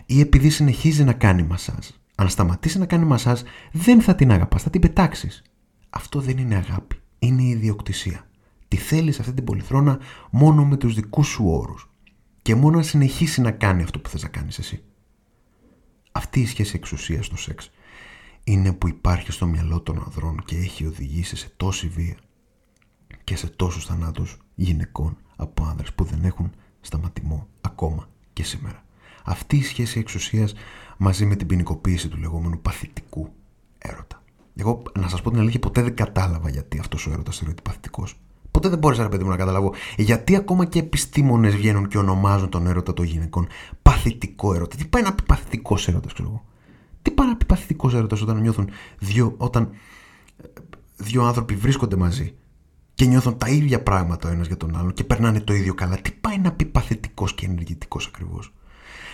Ή 0.05 0.19
επειδή 0.19 0.49
συνεχίζει 0.49 1.03
να 1.03 1.13
κάνει 1.13 1.43
μασάζ. 1.43 1.87
Αν 2.15 2.29
σταματήσει 2.29 2.79
να 2.79 2.85
κάνει 2.85 3.05
μασάζ, 3.05 3.41
δεν 3.71 4.01
θα 4.01 4.15
την 4.15 4.31
αγαπάς, 4.31 4.63
θα 4.63 4.69
την 4.69 4.81
πετάξεις. 4.81 5.41
Αυτό 5.89 6.19
δεν 6.19 6.37
είναι 6.37 6.55
αγάπη. 6.55 6.95
Είναι 7.19 7.43
ιδιοκτησία 7.43 8.25
τη 8.73 8.79
θέλεις 8.79 9.19
αυτή 9.19 9.33
την 9.33 9.43
πολυθρόνα 9.43 9.99
μόνο 10.29 10.65
με 10.65 10.77
τους 10.77 10.95
δικούς 10.95 11.27
σου 11.27 11.47
όρους 11.47 11.89
και 12.41 12.55
μόνο 12.55 12.77
να 12.77 12.83
συνεχίσει 12.83 13.41
να 13.41 13.51
κάνει 13.51 13.83
αυτό 13.83 13.99
που 13.99 14.09
θες 14.09 14.21
να 14.23 14.27
κάνεις 14.27 14.57
εσύ. 14.57 14.83
Αυτή 16.11 16.39
η 16.39 16.45
σχέση 16.45 16.75
εξουσίας 16.75 17.25
στο 17.25 17.37
σεξ 17.37 17.71
είναι 18.43 18.73
που 18.73 18.87
υπάρχει 18.87 19.31
στο 19.31 19.45
μυαλό 19.45 19.81
των 19.81 20.03
ανδρών 20.05 20.43
και 20.45 20.55
έχει 20.55 20.85
οδηγήσει 20.85 21.35
σε 21.35 21.53
τόση 21.57 21.87
βία 21.87 22.15
και 23.23 23.35
σε 23.35 23.47
τόσους 23.47 23.85
θανάτους 23.85 24.37
γυναικών 24.55 25.17
από 25.35 25.63
άνδρες 25.63 25.93
που 25.93 26.03
δεν 26.03 26.23
έχουν 26.23 26.51
σταματημό 26.81 27.47
ακόμα 27.61 28.09
και 28.33 28.43
σήμερα. 28.43 28.85
Αυτή 29.23 29.57
η 29.57 29.63
σχέση 29.63 29.99
εξουσίας 29.99 30.53
μαζί 30.97 31.25
με 31.25 31.35
την 31.35 31.47
ποινικοποίηση 31.47 32.07
του 32.07 32.17
λεγόμενου 32.17 32.61
παθητικού 32.61 33.33
έρωτα. 33.77 34.23
Εγώ, 34.55 34.81
να 34.99 35.09
σας 35.09 35.21
πω 35.21 35.29
την 35.29 35.39
αλήθεια, 35.39 35.59
ποτέ 35.59 35.81
δεν 35.81 35.95
κατάλαβα 35.95 36.49
γιατί 36.49 36.79
αυτός 36.79 37.07
ο 37.07 37.11
έρωτας 37.11 37.37
θεωρείται 37.37 37.61
παθητικός. 37.61 38.17
Ποτέ 38.53 38.69
δεν 38.69 38.79
μπόρεσα, 38.79 39.03
ρε 39.03 39.09
παιδί 39.09 39.23
μου, 39.23 39.29
να 39.29 39.35
καταλάβω 39.35 39.73
γιατί 39.97 40.35
ακόμα 40.35 40.65
και 40.65 40.79
επιστήμονες 40.79 41.55
βγαίνουν 41.55 41.87
και 41.87 41.97
ονομάζουν 41.97 42.49
τον 42.49 42.67
έρωτα 42.67 42.93
των 42.93 43.05
γυναικών 43.05 43.47
παθητικό 43.81 44.53
έρωτα. 44.53 44.75
Τι 44.75 44.85
πάει 44.85 45.03
να 45.03 45.13
πει 45.13 45.23
παθητικός 45.23 45.87
έρωτας, 45.87 46.13
ξέρω 46.13 46.29
εγώ; 46.29 46.43
Τι 47.01 47.11
πάει 47.11 47.27
να 47.27 47.35
πει 47.35 47.45
παθητικός 47.45 47.93
έρωτας 47.93 48.21
όταν 48.21 48.41
νιώθουν 48.41 48.69
δύο, 48.99 49.33
όταν 49.37 49.69
ε, 50.37 50.47
δύο 50.97 51.23
άνθρωποι 51.23 51.55
βρίσκονται 51.55 51.95
μαζί 51.95 52.33
και 52.93 53.05
νιώθουν 53.05 53.37
τα 53.37 53.49
ίδια 53.49 53.83
πράγματα 53.83 54.29
ο 54.29 54.31
ένας 54.31 54.47
για 54.47 54.57
τον 54.57 54.75
άλλον 54.75 54.93
και 54.93 55.03
περνάνε 55.03 55.39
το 55.39 55.53
ίδιο 55.53 55.73
καλά. 55.73 55.97
Τι 55.97 56.11
πάει 56.11 56.37
να 56.37 56.51
πει 56.51 56.65
παθητικός 56.65 57.33
και 57.33 57.45
ενεργητικός 57.45 58.07
ακριβώς; 58.07 58.53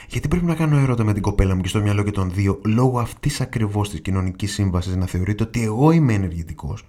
Γιατί 0.08 0.28
πρέπει 0.28 0.46
να 0.46 0.56
κάνω 0.56 0.78
έρωτα 0.78 1.04
με 1.04 1.14
την 1.14 1.22
κοπέλα 1.22 1.56
μου 1.56 1.62
και 1.62 1.68
στο 1.68 1.82
μυαλό 1.82 2.04
και 2.04 2.12
των 2.12 2.32
δύο 2.34 2.62
λόγω 2.66 3.00
αυτής 3.00 3.42
ακριβώς 3.42 3.90
της 3.90 4.02
κοινωνικής 4.02 4.54
σύμβασης 4.54 4.96
να 4.96 5.06
θεωρείται 5.06 5.44
ότι 5.44 5.64
εγώ 5.64 5.92
είμαι 5.92 6.14
ενεργητικός 6.14 6.86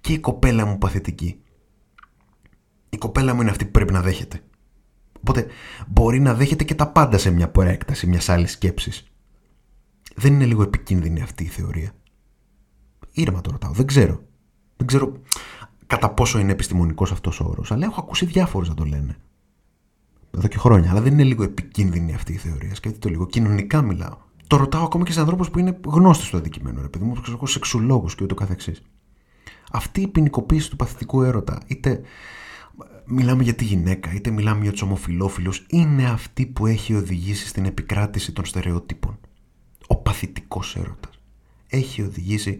και 0.00 0.12
η 0.12 0.18
κοπέλα 0.18 0.66
μου 0.66 0.78
παθητική 0.78 1.36
η 2.94 2.98
κοπέλα 2.98 3.34
μου 3.34 3.40
είναι 3.40 3.50
αυτή 3.50 3.64
που 3.64 3.70
πρέπει 3.70 3.92
να 3.92 4.00
δέχεται. 4.02 4.40
Οπότε 5.16 5.46
μπορεί 5.88 6.20
να 6.20 6.34
δέχεται 6.34 6.64
και 6.64 6.74
τα 6.74 6.88
πάντα 6.88 7.18
σε 7.18 7.30
μια 7.30 7.48
προέκταση 7.48 8.06
μιας 8.06 8.28
άλλης 8.28 8.52
σκέψης. 8.52 9.12
Δεν 10.14 10.32
είναι 10.32 10.46
λίγο 10.46 10.62
επικίνδυνη 10.62 11.22
αυτή 11.22 11.44
η 11.44 11.46
θεωρία. 11.46 11.92
Ήρεμα 13.12 13.40
το 13.40 13.50
ρωτάω. 13.50 13.72
Δεν 13.72 13.86
ξέρω. 13.86 14.22
Δεν 14.76 14.86
ξέρω 14.86 15.12
κατά 15.86 16.10
πόσο 16.10 16.38
είναι 16.38 16.52
επιστημονικός 16.52 17.12
αυτός 17.12 17.40
ο 17.40 17.44
όρος, 17.44 17.72
αλλά 17.72 17.86
έχω 17.86 18.00
ακούσει 18.00 18.26
διάφορους 18.26 18.68
να 18.68 18.74
το 18.74 18.84
λένε. 18.84 19.16
Εδώ 20.36 20.48
και 20.48 20.58
χρόνια. 20.58 20.90
Αλλά 20.90 21.00
δεν 21.00 21.12
είναι 21.12 21.24
λίγο 21.24 21.42
επικίνδυνη 21.42 22.14
αυτή 22.14 22.32
η 22.32 22.36
θεωρία. 22.36 22.74
Σκέφτεται 22.74 22.98
το 22.98 23.08
λίγο. 23.08 23.26
Κοινωνικά 23.26 23.82
μιλάω. 23.82 24.16
Το 24.46 24.56
ρωτάω 24.56 24.84
ακόμα 24.84 25.04
και 25.04 25.12
σε 25.12 25.20
ανθρώπους 25.20 25.50
που 25.50 25.58
είναι 25.58 25.78
γνώστες 25.86 26.26
στο 26.26 26.36
αντικείμενο, 26.36 26.80
ρε 26.80 26.88
παιδί 26.88 27.04
μου, 27.04 27.20
ξέρω 27.20 27.46
σεξουλόγους 27.46 28.14
και 28.14 28.24
ούτω 28.24 28.34
καθεξής. 28.34 28.82
Αυτή 29.72 30.00
η 30.00 30.08
ποινικοποίηση 30.08 30.70
του 30.70 30.76
παθητικού 30.76 31.22
έρωτα, 31.22 31.60
είτε 31.66 32.00
μιλάμε 33.06 33.42
για 33.42 33.54
τη 33.54 33.64
γυναίκα, 33.64 34.12
είτε 34.12 34.30
μιλάμε 34.30 34.62
για 34.62 34.72
τους 34.72 34.82
ομοφυλόφιλου, 34.82 35.52
είναι 35.68 36.10
αυτή 36.10 36.46
που 36.46 36.66
έχει 36.66 36.94
οδηγήσει 36.94 37.46
στην 37.46 37.64
επικράτηση 37.64 38.32
των 38.32 38.44
στερεότυπων. 38.44 39.18
Ο 39.86 39.96
παθητικός 39.96 40.76
έρωτας. 40.76 41.20
Έχει 41.68 42.02
οδηγήσει 42.02 42.58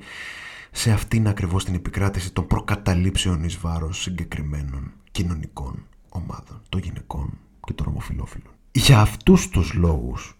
σε 0.71 0.93
αυτήν 0.93 1.29
ακριβώς 1.29 1.65
την 1.65 1.75
επικράτηση 1.75 2.33
των 2.33 2.47
προκαταλήψεων 2.47 3.45
εις 3.45 3.57
βάρος 3.57 4.03
συγκεκριμένων 4.03 4.93
κοινωνικών 5.11 5.87
ομάδων, 6.09 6.63
των 6.69 6.81
γυναικών 6.81 7.39
και 7.65 7.73
των 7.73 7.87
ομοφυλόφιλων. 7.87 8.53
Για 8.73 9.01
αυτούς 9.01 9.49
τους 9.49 9.73
λόγους 9.73 10.39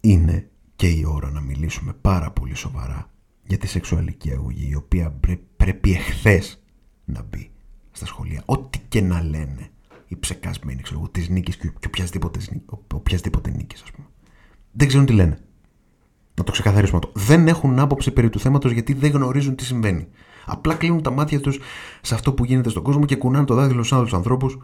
είναι 0.00 0.50
και 0.76 0.88
η 0.88 1.04
ώρα 1.04 1.30
να 1.30 1.40
μιλήσουμε 1.40 1.92
πάρα 1.92 2.30
πολύ 2.30 2.54
σοβαρά 2.54 3.10
για 3.46 3.58
τη 3.58 3.66
σεξουαλική 3.66 4.32
αγωγή 4.32 4.68
η 4.70 4.74
οποία 4.74 5.18
πρέπει 5.56 5.92
εχθές 5.92 6.62
να 7.04 7.22
μπει 7.22 7.51
στα 7.92 8.06
σχολεία. 8.06 8.42
Ό,τι 8.44 8.78
και 8.88 9.00
να 9.00 9.22
λένε 9.22 9.70
οι 10.06 10.16
ψεκασμένοι 10.16 10.82
ξέρω, 10.82 11.08
της 11.12 11.28
νίκης 11.28 11.56
και 11.56 11.70
οποιασδήποτε, 11.86 12.40
οποιασδήποτε 12.94 13.50
νίκης 13.50 13.82
ας 13.82 13.90
πούμε. 13.90 14.06
Δεν 14.72 14.88
ξέρουν 14.88 15.06
τι 15.06 15.12
λένε. 15.12 15.38
Να 16.34 16.44
το 16.44 16.52
ξεκαθαρίσουμε 16.52 17.00
αυτό. 17.04 17.20
Δεν 17.20 17.48
έχουν 17.48 17.78
άποψη 17.78 18.10
περί 18.10 18.30
του 18.30 18.40
θέματος 18.40 18.72
γιατί 18.72 18.92
δεν 18.92 19.10
γνωρίζουν 19.10 19.56
τι 19.56 19.64
συμβαίνει. 19.64 20.08
Απλά 20.46 20.74
κλείνουν 20.74 21.02
τα 21.02 21.10
μάτια 21.10 21.40
τους 21.40 21.58
σε 22.00 22.14
αυτό 22.14 22.32
που 22.32 22.44
γίνεται 22.44 22.68
στον 22.68 22.82
κόσμο 22.82 23.04
και 23.04 23.16
κουνάνε 23.16 23.44
το 23.44 23.54
δάχτυλο 23.54 23.82
σε 23.82 23.94
άλλους 23.94 24.14
ανθρώπους 24.14 24.58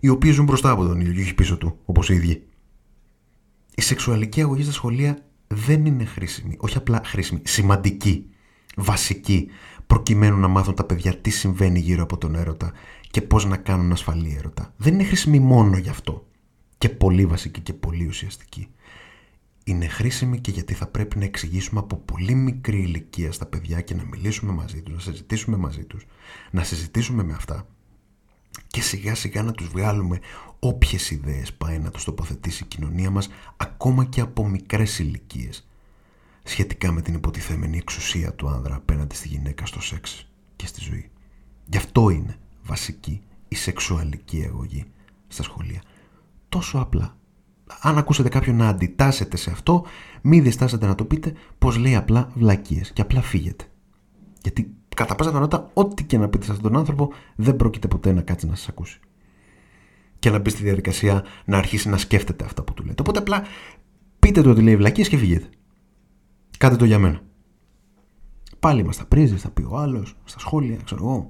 οι 0.00 0.08
οποίοι 0.08 0.30
ζουν 0.30 0.44
μπροστά 0.44 0.70
από 0.70 0.86
τον 0.86 1.00
ήλιο 1.00 1.12
και 1.12 1.20
όχι 1.20 1.34
πίσω 1.34 1.58
του, 1.58 1.78
όπως 1.84 2.10
οι 2.10 2.14
ίδιοι. 2.14 2.46
Η 3.74 3.82
σεξουαλική 3.82 4.40
αγωγή 4.40 4.62
στα 4.62 4.72
σχολεία 4.72 5.18
δεν 5.46 5.86
είναι 5.86 6.04
χρήσιμη, 6.04 6.56
όχι 6.58 6.76
απλά 6.76 7.00
χρήσιμη, 7.04 7.40
σημαντική, 7.44 8.26
βασική, 8.76 9.48
προκειμένου 9.86 10.36
να 10.38 10.48
μάθουν 10.48 10.74
τα 10.74 10.84
παιδιά 10.84 11.16
τι 11.16 11.30
συμβαίνει 11.30 11.78
γύρω 11.78 12.02
από 12.02 12.18
τον 12.18 12.34
έρωτα 12.34 12.72
και 13.10 13.22
πώς 13.22 13.44
να 13.44 13.56
κάνουν 13.56 13.92
ασφαλή 13.92 14.34
έρωτα. 14.38 14.72
Δεν 14.76 14.94
είναι 14.94 15.04
χρήσιμη 15.04 15.38
μόνο 15.38 15.76
γι' 15.76 15.88
αυτό. 15.88 16.26
Και 16.78 16.88
πολύ 16.88 17.26
βασική 17.26 17.60
και 17.60 17.72
πολύ 17.72 18.06
ουσιαστική. 18.06 18.68
Είναι 19.64 19.86
χρήσιμη 19.86 20.40
και 20.40 20.50
γιατί 20.50 20.74
θα 20.74 20.86
πρέπει 20.86 21.18
να 21.18 21.24
εξηγήσουμε 21.24 21.80
από 21.80 21.96
πολύ 21.96 22.34
μικρή 22.34 22.78
ηλικία 22.78 23.32
στα 23.32 23.46
παιδιά 23.46 23.80
και 23.80 23.94
να 23.94 24.04
μιλήσουμε 24.04 24.52
μαζί 24.52 24.82
τους, 24.82 24.94
να 24.94 25.00
συζητήσουμε 25.00 25.56
μαζί 25.56 25.84
τους, 25.84 26.06
να 26.50 26.62
συζητήσουμε 26.62 27.22
με 27.22 27.32
αυτά 27.32 27.66
και 28.66 28.80
σιγά 28.80 29.14
σιγά 29.14 29.42
να 29.42 29.52
τους 29.52 29.68
βγάλουμε 29.68 30.20
όποιες 30.58 31.10
ιδέες 31.10 31.52
πάει 31.52 31.78
να 31.78 31.90
τους 31.90 32.04
τοποθετήσει 32.04 32.62
η 32.62 32.66
κοινωνία 32.66 33.10
μας 33.10 33.28
ακόμα 33.56 34.04
και 34.04 34.20
από 34.20 34.48
μικρές 34.48 34.98
ηλικίες 34.98 35.66
σχετικά 36.42 36.92
με 36.92 37.02
την 37.02 37.14
υποτιθέμενη 37.14 37.76
εξουσία 37.76 38.34
του 38.34 38.48
άνδρα 38.48 38.74
απέναντι 38.74 39.14
στη 39.14 39.28
γυναίκα 39.28 39.66
στο 39.66 39.80
σεξ 39.80 40.28
και 40.56 40.66
στη 40.66 40.80
ζωή. 40.80 41.10
Γι' 41.66 41.76
αυτό 41.76 42.10
είναι 42.10 42.36
βασική 42.62 43.22
η 43.48 43.54
σεξουαλική 43.54 44.44
αγωγή 44.48 44.84
στα 45.28 45.42
σχολεία. 45.42 45.82
Τόσο 46.48 46.78
απλά. 46.78 47.16
Αν 47.80 47.98
ακούσετε 47.98 48.28
κάποιον 48.28 48.56
να 48.56 48.68
αντιτάσσετε 48.68 49.36
σε 49.36 49.50
αυτό, 49.50 49.84
μην 50.22 50.42
διστάσετε 50.42 50.86
να 50.86 50.94
το 50.94 51.04
πείτε 51.04 51.32
πως 51.58 51.76
λέει 51.76 51.94
απλά 51.96 52.30
βλακίες 52.34 52.92
και 52.92 53.02
απλά 53.02 53.22
φύγετε. 53.22 53.64
Γιατί 54.42 54.74
κατά 54.96 55.14
πάσα 55.14 55.30
πιθανότητα, 55.30 55.70
ό,τι 55.74 56.04
και 56.04 56.18
να 56.18 56.28
πείτε 56.28 56.44
σε 56.44 56.52
αυτόν 56.52 56.70
τον 56.70 56.80
άνθρωπο, 56.80 57.12
δεν 57.36 57.56
πρόκειται 57.56 57.88
ποτέ 57.88 58.12
να 58.12 58.22
κάτσει 58.22 58.46
να 58.46 58.54
σας 58.54 58.68
ακούσει. 58.68 59.00
Και 60.18 60.30
να 60.30 60.38
μπει 60.38 60.50
στη 60.50 60.62
διαδικασία 60.62 61.24
να 61.44 61.58
αρχίσει 61.58 61.88
να 61.88 61.96
σκέφτεται 61.96 62.44
αυτά 62.44 62.62
που 62.62 62.74
του 62.74 62.84
λέτε. 62.84 63.02
Οπότε 63.02 63.18
απλά 63.18 63.42
πείτε 64.18 64.42
το 64.42 64.50
ότι 64.50 64.62
λέει 64.62 64.76
βλακίες 64.76 65.08
και 65.08 65.16
φύγετε. 65.16 65.48
Κάντε 66.62 66.76
το 66.76 66.84
για 66.84 66.98
μένα. 66.98 67.20
Πάλι 68.58 68.84
μας 68.84 68.96
τα 68.96 69.04
πρίζεις, 69.04 69.42
θα 69.42 69.50
πει 69.50 69.62
ο 69.62 69.76
άλλος, 69.76 70.16
στα 70.24 70.38
σχόλια, 70.38 70.76
ξέρω 70.84 71.04
εγώ. 71.04 71.28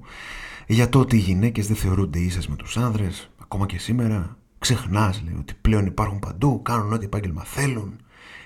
Για 0.67 0.89
το 0.89 0.99
ότι 0.99 1.15
οι 1.15 1.19
γυναίκες 1.19 1.67
δεν 1.67 1.75
θεωρούνται 1.75 2.19
ίσες 2.19 2.47
με 2.47 2.55
τους 2.55 2.77
άνδρες, 2.77 3.31
ακόμα 3.41 3.65
και 3.65 3.77
σήμερα. 3.77 4.37
Ξεχνάς, 4.59 5.21
λέει, 5.25 5.35
ότι 5.39 5.53
πλέον 5.61 5.85
υπάρχουν 5.85 6.19
παντού, 6.19 6.61
κάνουν 6.61 6.93
ό,τι 6.93 7.05
επάγγελμα 7.05 7.43
θέλουν, 7.43 7.99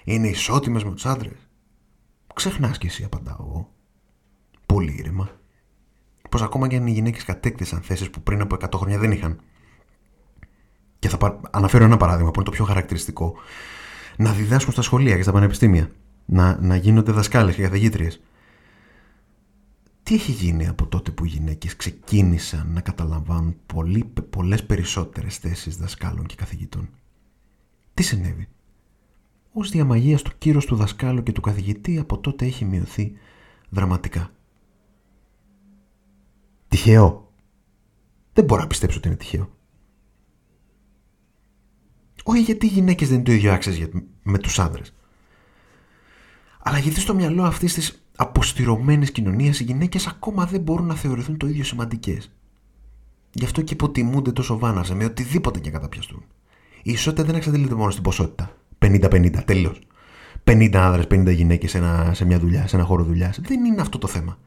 είναι 0.03 0.27
ισότιμες 0.27 0.83
με 0.83 0.91
τους 0.91 1.05
άντρε. 1.05 1.31
Ξεχνάς 2.33 2.77
κι 2.77 2.85
εσύ, 2.85 3.03
απαντάω 3.03 3.37
εγώ 3.39 3.73
πολύ 4.65 4.95
ήρεμα. 4.97 5.29
Πως 6.29 6.41
ακόμα 6.41 6.67
και 6.67 6.75
αν 6.75 6.87
οι 6.87 6.91
γυναίκες 6.91 7.23
κατέκτησαν 7.23 7.81
θέσεις 7.81 8.09
που 8.09 8.21
πριν 8.21 8.41
από 8.41 8.55
100 8.55 8.77
χρόνια 8.77 8.97
δεν 8.97 9.11
είχαν. 9.11 9.39
Και 10.99 11.09
θα 11.09 11.39
αναφέρω 11.51 11.83
ένα 11.83 11.97
παράδειγμα 11.97 12.31
που 12.31 12.39
είναι 12.39 12.49
το 12.49 12.55
πιο 12.55 12.65
χαρακτηριστικό. 12.65 13.35
Να 14.17 14.31
διδάσκουν 14.31 14.73
στα 14.73 14.81
σχολεία 14.81 15.15
και 15.15 15.21
στα 15.21 15.31
πανεπιστήμια. 15.31 15.91
Να, 16.29 16.61
να 16.61 16.75
γίνονται 16.75 17.11
δασκάλες 17.11 17.55
και 17.55 17.61
καθηγήτριες. 17.61 18.21
Τι 20.03 20.13
έχει 20.15 20.31
γίνει 20.31 20.67
από 20.67 20.87
τότε 20.87 21.11
που 21.11 21.25
οι 21.25 21.27
γυναίκες 21.27 21.75
ξεκίνησαν 21.75 22.71
να 22.71 22.81
καταλαμβάνουν 22.81 23.55
πολύ, 23.65 24.11
πολλές 24.29 24.65
περισσότερες 24.65 25.37
θέσεις 25.37 25.77
δασκάλων 25.77 26.25
και 26.25 26.35
καθηγητών; 26.35 26.89
Τι 27.93 28.03
συνέβη; 28.03 28.47
Ως 29.53 29.69
διαμαγείας 29.69 30.21
του 30.21 30.31
κύρος 30.37 30.65
του 30.65 30.75
δασκάλου 30.75 31.23
και 31.23 31.31
του 31.31 31.41
καθηγητή 31.41 31.97
από 31.97 32.19
τότε 32.19 32.45
έχει 32.45 32.65
μειωθεί 32.65 33.13
δραματικά. 33.69 34.31
Τυχαίο. 36.67 37.31
Δεν 38.33 38.45
μπορώ 38.45 38.61
να 38.61 38.67
πιστέψω 38.67 38.97
ότι 38.97 39.07
είναι 39.07 39.17
τυχαίο. 39.17 39.55
Όχι 42.23 42.41
γιατί 42.41 42.65
οι 42.65 42.69
γυναίκες 42.69 43.07
δεν 43.07 43.15
είναι 43.15 43.25
το 43.25 43.31
ίδιο 43.31 43.53
άξιες 43.53 43.89
με 44.23 44.37
τους 44.37 44.59
άντρε. 44.59 44.81
Αλλά 46.67 46.77
γιατί 46.77 46.99
στο 46.99 47.15
μυαλό 47.15 47.43
αυτής 47.43 47.73
της 47.73 48.03
αποστηρωμένης 48.15 49.11
κοινωνίας 49.11 49.59
οι 49.59 49.63
γυναίκες 49.63 50.07
ακόμα 50.07 50.45
δεν 50.45 50.61
μπορούν 50.61 50.85
να 50.85 50.95
θεωρηθούν 50.95 51.37
το 51.37 51.47
ίδιο 51.47 51.63
σημαντικές; 51.63 52.31
Γι' 53.31 53.45
αυτό 53.45 53.61
και 53.61 53.73
υποτιμούνται 53.73 54.31
τόσο 54.31 54.57
βάνασα 54.57 54.95
με 54.95 55.05
οτιδήποτε 55.05 55.59
και 55.59 55.69
καταπιαστούν. 55.69 56.23
Η 56.83 56.91
ισότητα 56.91 57.23
δεν 57.23 57.35
εξαντλείται 57.35 57.75
μόνο 57.75 57.91
στην 57.91 58.03
ποσότητα. 58.03 58.51
50-50, 58.79 59.43
τέλος. 59.45 59.81
50 60.43 60.75
άνδρες, 60.75 61.07
50 61.09 61.33
γυναίκες 61.35 61.69
σε, 61.69 61.81
σε 62.13 62.25
μια 62.25 62.39
δουλειά, 62.39 62.67
σε 62.67 62.75
ένα 62.75 62.85
χώρο 62.85 63.03
δουλειάς. 63.03 63.39
Δεν 63.41 63.65
είναι 63.65 63.81
αυτό 63.81 63.97
το 63.97 64.07
θέμα 64.07 64.37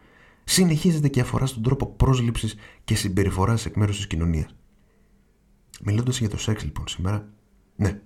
συνεχίζεται 0.44 1.08
και 1.08 1.20
αφορά 1.20 1.46
στον 1.46 1.62
τρόπο 1.62 1.86
πρόσληψης 1.86 2.54
και 2.84 2.94
συμπεριφοράς 2.94 3.66
εκ 3.66 3.76
μέρους 3.76 3.96
της 3.96 4.06
κοινωνίας. 4.06 4.54
Μιλώντας 5.82 6.18
για 6.18 6.28
το 6.28 6.38
σεξ 6.38 6.64
λοιπόν 6.64 6.88
σήμερα, 6.88 7.28
ναι, 7.76 8.00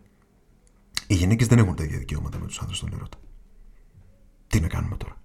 οι 1.07 1.15
γυναίκες 1.15 1.47
δεν 1.47 1.59
έχουν 1.59 1.75
τα 1.75 1.85
ίδια 1.85 1.99
δικαιώματα 1.99 2.39
με 2.39 2.47
τους 2.47 2.61
άντρε 2.61 2.75
στον 2.75 2.93
ερώτα. 2.93 3.19
Τι 4.55 4.61
να 4.61 4.69
κάνουμε 4.69 4.97
τώρα; 4.97 5.21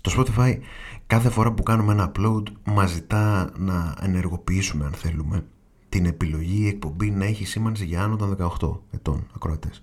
Το 0.00 0.14
Spotify 0.16 0.58
κάθε 1.06 1.30
φορά 1.30 1.52
που 1.52 1.62
κάνουμε 1.62 1.92
ένα 1.92 2.12
upload 2.12 2.42
μας 2.64 2.90
ζητά 2.90 3.52
να 3.56 3.96
ενεργοποιήσουμε 4.00 4.84
αν 4.84 4.92
θέλουμε 4.92 5.46
την 5.88 6.06
επιλογή 6.06 6.62
η 6.62 6.66
εκπομπή 6.68 7.10
να 7.10 7.24
έχει 7.24 7.44
σήμανση 7.44 7.84
για 7.84 8.02
άνω 8.02 8.16
των 8.16 8.36
18 8.60 8.80
ετών 8.90 9.26
ακροατές. 9.34 9.82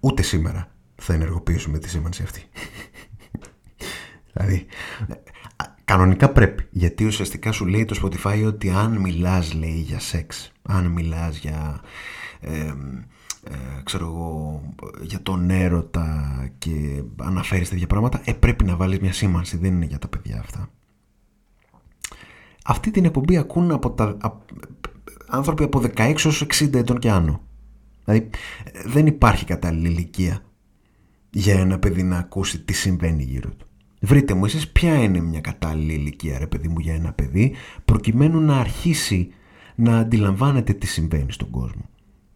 Ούτε 0.00 0.22
σήμερα 0.22 0.72
θα 0.96 1.12
ενεργοποιήσουμε 1.14 1.78
τη 1.78 1.88
σήμανση 1.88 2.22
αυτή. 2.22 2.44
Δηλαδή, 4.32 4.66
κανονικά 5.84 6.30
πρέπει. 6.30 6.66
Γιατί 6.70 7.04
ουσιαστικά 7.04 7.52
σου 7.52 7.66
λέει 7.66 7.84
το 7.84 8.00
Spotify 8.02 8.44
ότι 8.46 8.70
αν 8.70 8.96
μιλάς, 8.96 9.52
λέει, 9.52 9.80
για 9.80 10.00
σεξ, 10.00 10.52
αν 10.62 10.86
μιλάς 10.86 11.36
για... 11.36 11.80
Ε, 12.40 12.72
ξέρω 13.84 14.06
εγώ, 14.06 14.62
για 15.02 15.22
τον 15.22 15.50
έρωτα 15.50 16.34
και 16.58 17.02
αναφέρεις 17.16 17.68
τέτοια 17.68 17.86
πράγματα, 17.86 18.20
ε, 18.24 18.32
πρέπει 18.32 18.64
να 18.64 18.76
βάλεις 18.76 18.98
μια 18.98 19.12
σήμανση, 19.12 19.56
δεν 19.56 19.74
είναι 19.74 19.84
για 19.84 19.98
τα 19.98 20.08
παιδιά 20.08 20.38
αυτά. 20.40 20.70
Αυτή 22.64 22.90
την 22.90 23.04
εκπομπή 23.04 23.36
ακούν 23.36 23.70
από 23.70 23.90
τα, 23.90 24.16
άνθρωποι 25.26 25.62
από 25.62 25.82
16 25.96 26.24
έως 26.24 26.46
60 26.58 26.74
ετών 26.74 26.98
και 26.98 27.10
άνω. 27.10 27.42
Δηλαδή, 28.04 28.30
δεν 28.84 29.06
υπάρχει 29.06 29.44
κατάλληλη 29.44 29.88
ηλικία 29.88 30.42
για 31.30 31.60
ένα 31.60 31.78
παιδί 31.78 32.02
να 32.02 32.18
ακούσει 32.18 32.60
τι 32.60 32.72
συμβαίνει 32.72 33.22
γύρω 33.22 33.50
του. 33.50 33.66
Βρείτε 34.00 34.34
μου 34.34 34.44
εσείς 34.44 34.68
ποια 34.68 35.02
είναι 35.02 35.20
μια 35.20 35.40
κατάλληλη 35.40 35.92
ηλικία 35.92 36.38
ρε 36.38 36.46
παιδί 36.46 36.68
μου 36.68 36.78
για 36.78 36.94
ένα 36.94 37.12
παιδί 37.12 37.54
προκειμένου 37.84 38.40
να 38.40 38.56
αρχίσει 38.56 39.32
να 39.74 39.98
αντιλαμβάνεται 39.98 40.72
τι 40.72 40.86
συμβαίνει 40.86 41.32
στον 41.32 41.50
κόσμο. 41.50 41.88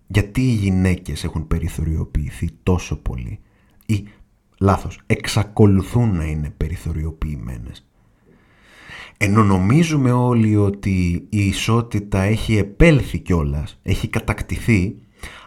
Γιατί 0.07 0.41
οι 0.41 0.55
γυναίκες 0.55 1.25
έχουν 1.25 1.47
περιθωριοποιηθεί 1.47 2.49
τόσο 2.63 2.97
πολύ 2.97 3.41
ή 3.87 4.05
λάθος, 4.61 5.01
εξακολουθούν 5.07 6.17
να 6.17 6.25
είναι 6.25 6.51
περιθωριοποιημένες; 6.51 7.87
Ενώ 9.17 9.45
νομίζουμε 9.45 10.13
όλοι 10.13 10.57
ότι 10.57 11.27
η 11.29 11.47
ισότητα 11.47 12.21
έχει 12.21 12.57
επέλθει 12.57 13.19
κιόλας, 13.19 13.79
έχει 13.83 14.09
κατακτηθεί, 14.09 14.97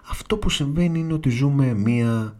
αυτό 0.10 0.38
που 0.38 0.50
συμβαίνει 0.50 1.00
είναι 1.00 1.13
ότι 1.13 1.30
ζούμε 1.30 1.74
μία 1.74 2.38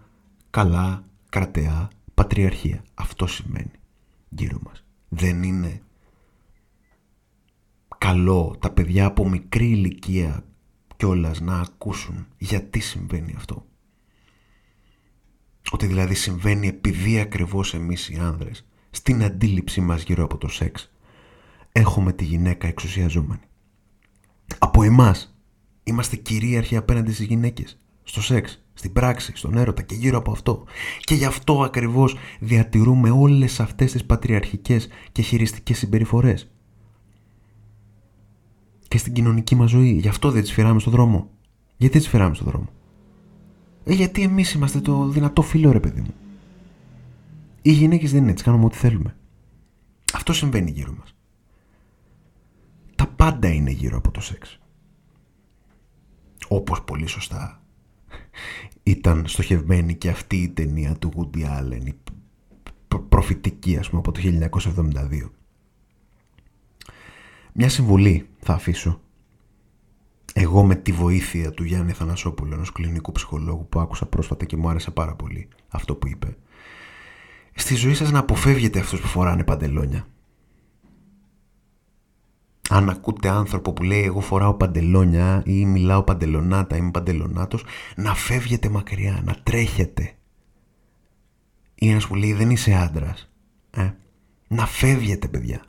καλά, 0.50 1.06
κρατεά, 1.30 1.88
πατριαρχία. 2.14 2.84
Αυτό 2.94 3.28
σημαίνει 3.28 3.72
γύρω 4.30 4.60
μας. 4.66 4.84
Δεν 5.10 5.44
είναι 5.44 5.82
καλό 7.98 8.56
τα 8.60 8.70
παιδιά 8.72 9.06
από 9.06 9.30
μικρή 9.30 9.66
ηλικία 9.70 10.44
κιόλας 10.98 11.40
να 11.40 11.60
ακούσουν 11.60 12.28
γιατί 12.38 12.80
συμβαίνει 12.80 13.34
αυτό. 13.38 13.66
Ότι 15.72 15.86
δηλαδή 15.86 16.14
συμβαίνει 16.14 16.68
επειδή 16.68 17.20
ακριβώς 17.20 17.74
εμείς 17.74 18.10
οι 18.10 18.18
άνδρες 18.18 18.66
στην 18.90 19.24
αντίληψή 19.24 19.82
μας 19.82 20.04
γύρω 20.04 20.24
από 20.24 20.38
το 20.38 20.48
σεξ 20.48 20.92
έχουμε 21.72 22.14
τη 22.14 22.24
γυναίκα 22.24 22.68
εξουσιαζόμενη. 22.68 23.42
Από 24.58 24.84
εμάς 24.84 25.38
είμαστε 25.84 26.16
κυρίαρχοι 26.16 26.76
απέναντι 26.76 27.12
στις 27.12 27.26
γυναίκες, 27.26 27.80
στο 28.04 28.22
σεξ, 28.22 28.64
στην 28.74 28.94
πράξη, 28.94 29.32
στον 29.36 29.58
έρωτα 29.58 29.82
και 29.82 29.96
γύρω 29.96 30.18
από 30.18 30.32
αυτό. 30.32 30.66
Και 31.00 31.16
γι' 31.16 31.26
αυτό 31.26 31.64
ακριβώς 31.64 32.16
διατηρούμε 32.40 33.10
όλες 33.10 33.60
αυτές 33.60 33.92
τις 33.92 34.06
πατριαρχικές 34.06 34.88
και 35.12 35.22
χειριστικές 35.22 35.78
συμπεριφορές. 35.78 36.52
Και 38.88 38.98
στην 38.98 39.14
κοινωνική 39.14 39.56
μας 39.56 39.70
ζωή. 39.70 39.92
Γι' 39.92 40.08
αυτό 40.08 40.32
δεν 40.32 40.42
τις 40.42 40.52
φυράμε 40.52 40.80
στον 40.80 40.94
δρόμο. 40.94 41.30
Γιατί 41.78 41.98
τις 41.98 42.08
φυράμε 42.08 42.36
στον 42.36 42.48
δρόμο; 42.48 42.70
Ε, 43.84 43.94
γιατί 43.94 44.22
εμείς 44.22 44.54
είμαστε 44.54 44.80
το 44.80 45.08
δυνατό 45.08 45.42
φίλο 45.42 45.72
ρε 45.72 45.80
παιδί 45.80 46.02
μου. 46.02 46.14
Οι 47.62 47.72
γυναίκες 47.72 48.12
δεν 48.12 48.22
είναι 48.22 48.32
έτσι, 48.32 48.44
κάνουμε 48.44 48.66
ό,τι 48.66 48.78
θέλουμε. 48.78 49.16
Αυτό 50.14 50.34
συμβαίνει 50.34 50.72
γύρω 50.72 50.94
μας. 51.00 51.16
Τα 52.96 53.08
πάντα 53.08 53.48
είναι 53.48 53.72
γύρω 53.72 53.98
από 53.98 54.12
το 54.12 54.22
σεξ. 54.22 54.60
Όπως 56.48 56.82
πολύ 56.82 57.08
σωστά 57.08 57.62
ήταν 58.84 59.28
στοχευμένη 59.28 59.96
και 59.96 60.10
αυτή 60.10 60.38
η 60.38 60.50
ταινία 60.50 60.96
του 60.96 61.12
Woody 61.16 61.40
Allen, 61.40 61.86
η 61.86 61.96
προφητική 63.10 63.78
ας 63.78 63.90
πούμε 63.90 64.02
από 64.06 64.12
το 64.12 64.22
1972. 64.22 65.30
Μια 67.60 67.70
συμβουλή 67.70 68.30
θα 68.40 68.54
αφήσω. 68.54 69.02
Εγώ 70.34 70.64
με 70.64 70.76
τη 70.76 70.92
βοήθεια 70.92 71.52
του 71.52 71.64
Γιάννη 71.64 71.92
Θανασόπουλου, 71.92 72.54
ενός 72.54 72.72
κλινικού 72.72 73.12
ψυχολόγου 73.12 73.68
που 73.70 73.80
άκουσα 73.80 74.06
πρόσφατα 74.06 74.46
και 74.46 74.58
μου 74.58 74.70
άρεσε 74.70 74.92
πάρα 74.92 75.16
πολύ 75.16 75.48
αυτό 75.68 75.96
που 75.96 76.08
είπε. 76.08 76.38
Στη 77.56 77.76
ζωή 77.76 77.94
σας 77.94 78.12
να 78.12 78.20
αποφεύγετε 78.20 78.80
αυτούς 78.80 79.02
που 79.02 79.08
φοράνε 79.08 79.44
παντελόνια 79.44 80.08
αν 82.70 82.90
ακούτε 82.90 83.30
άνθρωπο 83.30 83.74
που 83.74 83.84
λέει 83.84 84.04
εγώ 84.04 84.20
φοράω 84.20 84.54
παντελόνια 84.54 85.44
ή 85.46 85.66
μιλάω 85.66 86.04
παντελονάτα, 86.04 86.76
είμαι 86.76 86.92
παντελονάτος, 86.92 87.64
να 87.96 88.16
φεύγετε 88.16 88.70
μακριά, 88.70 89.22
να 89.24 89.36
τρέχετε. 89.44 90.12
Ή 91.76 91.90
ένας 91.90 92.08
που 92.08 92.16
λέει 92.16 92.34
δεν 92.34 92.50
είσαι 92.50 92.74
άντρας. 92.74 93.30
Ε; 93.72 93.92
Να 94.48 94.66
φεύγετε 94.66 95.28
παιδιά. 95.28 95.62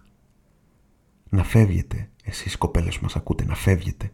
Να 1.28 1.44
φεύγετε. 1.44 2.10
Εσείς 2.24 2.56
κοπέλες 2.56 2.96
που 2.96 3.02
μας 3.02 3.16
ακούτε, 3.16 3.44
να 3.44 3.54
φεύγετε. 3.54 4.12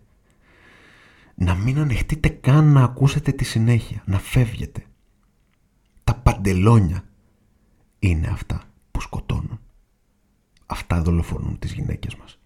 Να 1.34 1.54
μην 1.54 1.78
ανεχτείτε 1.78 2.28
καν 2.28 2.72
να 2.72 2.82
ακούσετε 2.82 3.32
τη 3.32 3.44
συνέχεια. 3.44 4.02
Να 4.06 4.18
φεύγετε. 4.18 4.84
Τα 6.04 6.14
παντελόνια 6.14 7.04
είναι 7.98 8.26
αυτά 8.26 8.62
που 8.90 9.00
σκοτώνουν. 9.00 9.60
Αυτά 10.66 11.02
δολοφονούν 11.02 11.58
τις 11.58 11.72
γυναίκες 11.72 12.16
μας 12.16 12.38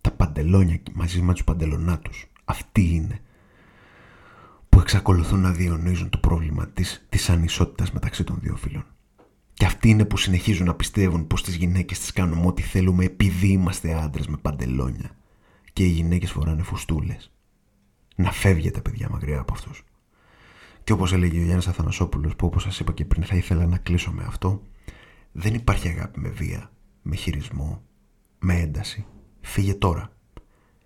τα 0.00 0.10
παντελόνια 0.10 0.80
μαζί 0.92 1.22
με 1.22 1.32
τους 1.32 1.44
παντελονάτους. 1.44 2.26
Αυτοί 2.44 2.94
είναι 2.94 3.20
που 4.68 4.80
εξακολουθούν 4.80 5.40
να 5.40 5.52
διονύζουν 5.52 6.08
το 6.08 6.18
πρόβλημα 6.18 6.68
της, 6.68 7.06
της 7.08 7.30
ανισότητας 7.30 7.92
μεταξύ 7.92 8.24
των 8.24 8.38
δύο 8.40 8.56
φίλων. 8.56 8.84
Και 9.60 9.66
αυτοί 9.66 9.88
είναι 9.88 10.04
που 10.04 10.16
συνεχίζουν 10.16 10.66
να 10.66 10.74
πιστεύουν 10.74 11.26
πως 11.26 11.42
τις 11.42 11.54
γυναίκες 11.54 11.98
τις 11.98 12.12
κάνουμε 12.12 12.46
ό,τι 12.46 12.62
θέλουμε 12.62 13.04
επειδή 13.04 13.48
είμαστε 13.48 13.94
άντρες 13.94 14.26
με 14.26 14.36
παντελόνια 14.36 15.16
και 15.72 15.84
οι 15.84 15.88
γυναίκες 15.88 16.30
φοράνε 16.30 16.62
φουστούλες. 16.62 17.32
Να 18.16 18.32
φεύγετε 18.32 18.80
παιδιά 18.80 19.08
μακριά 19.10 19.40
από 19.40 19.52
αυτούς. 19.52 19.84
Και 20.84 20.92
όπως 20.92 21.12
έλεγε 21.12 21.38
ο 21.38 21.42
Γιάννης 21.42 21.66
Αθανασόπουλος 21.66 22.36
που 22.36 22.46
όπως 22.46 22.62
σας 22.62 22.80
είπα 22.80 22.92
και 22.92 23.04
πριν 23.04 23.24
θα 23.24 23.36
ήθελα 23.36 23.66
να 23.66 23.78
κλείσω 23.78 24.10
με 24.10 24.24
αυτό 24.26 24.62
δεν 25.32 25.54
υπάρχει 25.54 25.88
αγάπη 25.88 26.20
με 26.20 26.28
βία, 26.28 26.70
με 27.02 27.16
χειρισμό, 27.16 27.82
με 28.38 28.54
ένταση. 28.54 29.06
Φύγε 29.40 29.74
τώρα. 29.74 30.16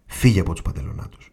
Φύγε 0.06 0.40
από 0.40 0.52
τους 0.52 0.62
παντελονάτους. 0.62 1.30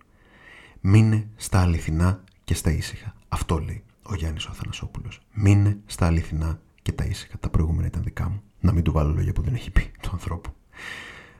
Μείνε 0.82 1.30
στα 1.36 1.62
αληθινά 1.62 2.23
και 2.43 2.54
στα 2.54 2.71
ήσυχα. 2.71 3.15
Αυτό 3.27 3.60
λέει 3.60 3.84
ο 4.04 4.15
Γιάννης 4.15 4.45
ο 4.45 4.49
Αθανασόπουλος. 4.51 5.19
Μείνε 5.34 5.80
στα 5.86 6.06
αληθινά 6.06 6.62
και 6.82 6.91
τα 6.91 7.04
ήσυχα. 7.04 7.38
Τα 7.39 7.50
προηγούμενα 7.50 7.88
ήταν 7.88 8.04
δικά 8.04 8.30
μου. 8.30 8.41
Να 8.60 8.72
μην 8.72 8.84
του 8.84 8.91
βάλω 8.91 9.13
λόγια 9.13 9.34
που 9.34 9.41
δεν 9.41 9.54
έχει 9.54 9.72
πει 9.72 9.91
του 10.02 10.10
ανθρώπου. 10.12 10.54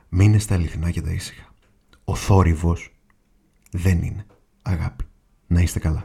Μείνε 0.08 0.38
στα 0.38 0.54
αληθινά 0.54 0.90
και 0.90 1.00
τα 1.00 1.10
ήσυχα. 1.12 1.54
Ο 2.04 2.14
θόρυβος 2.14 2.94
δεν 3.70 4.02
είναι 4.02 4.26
αγάπη. 4.62 5.04
Να 5.46 5.60
είστε 5.60 5.78
καλά. 5.78 6.00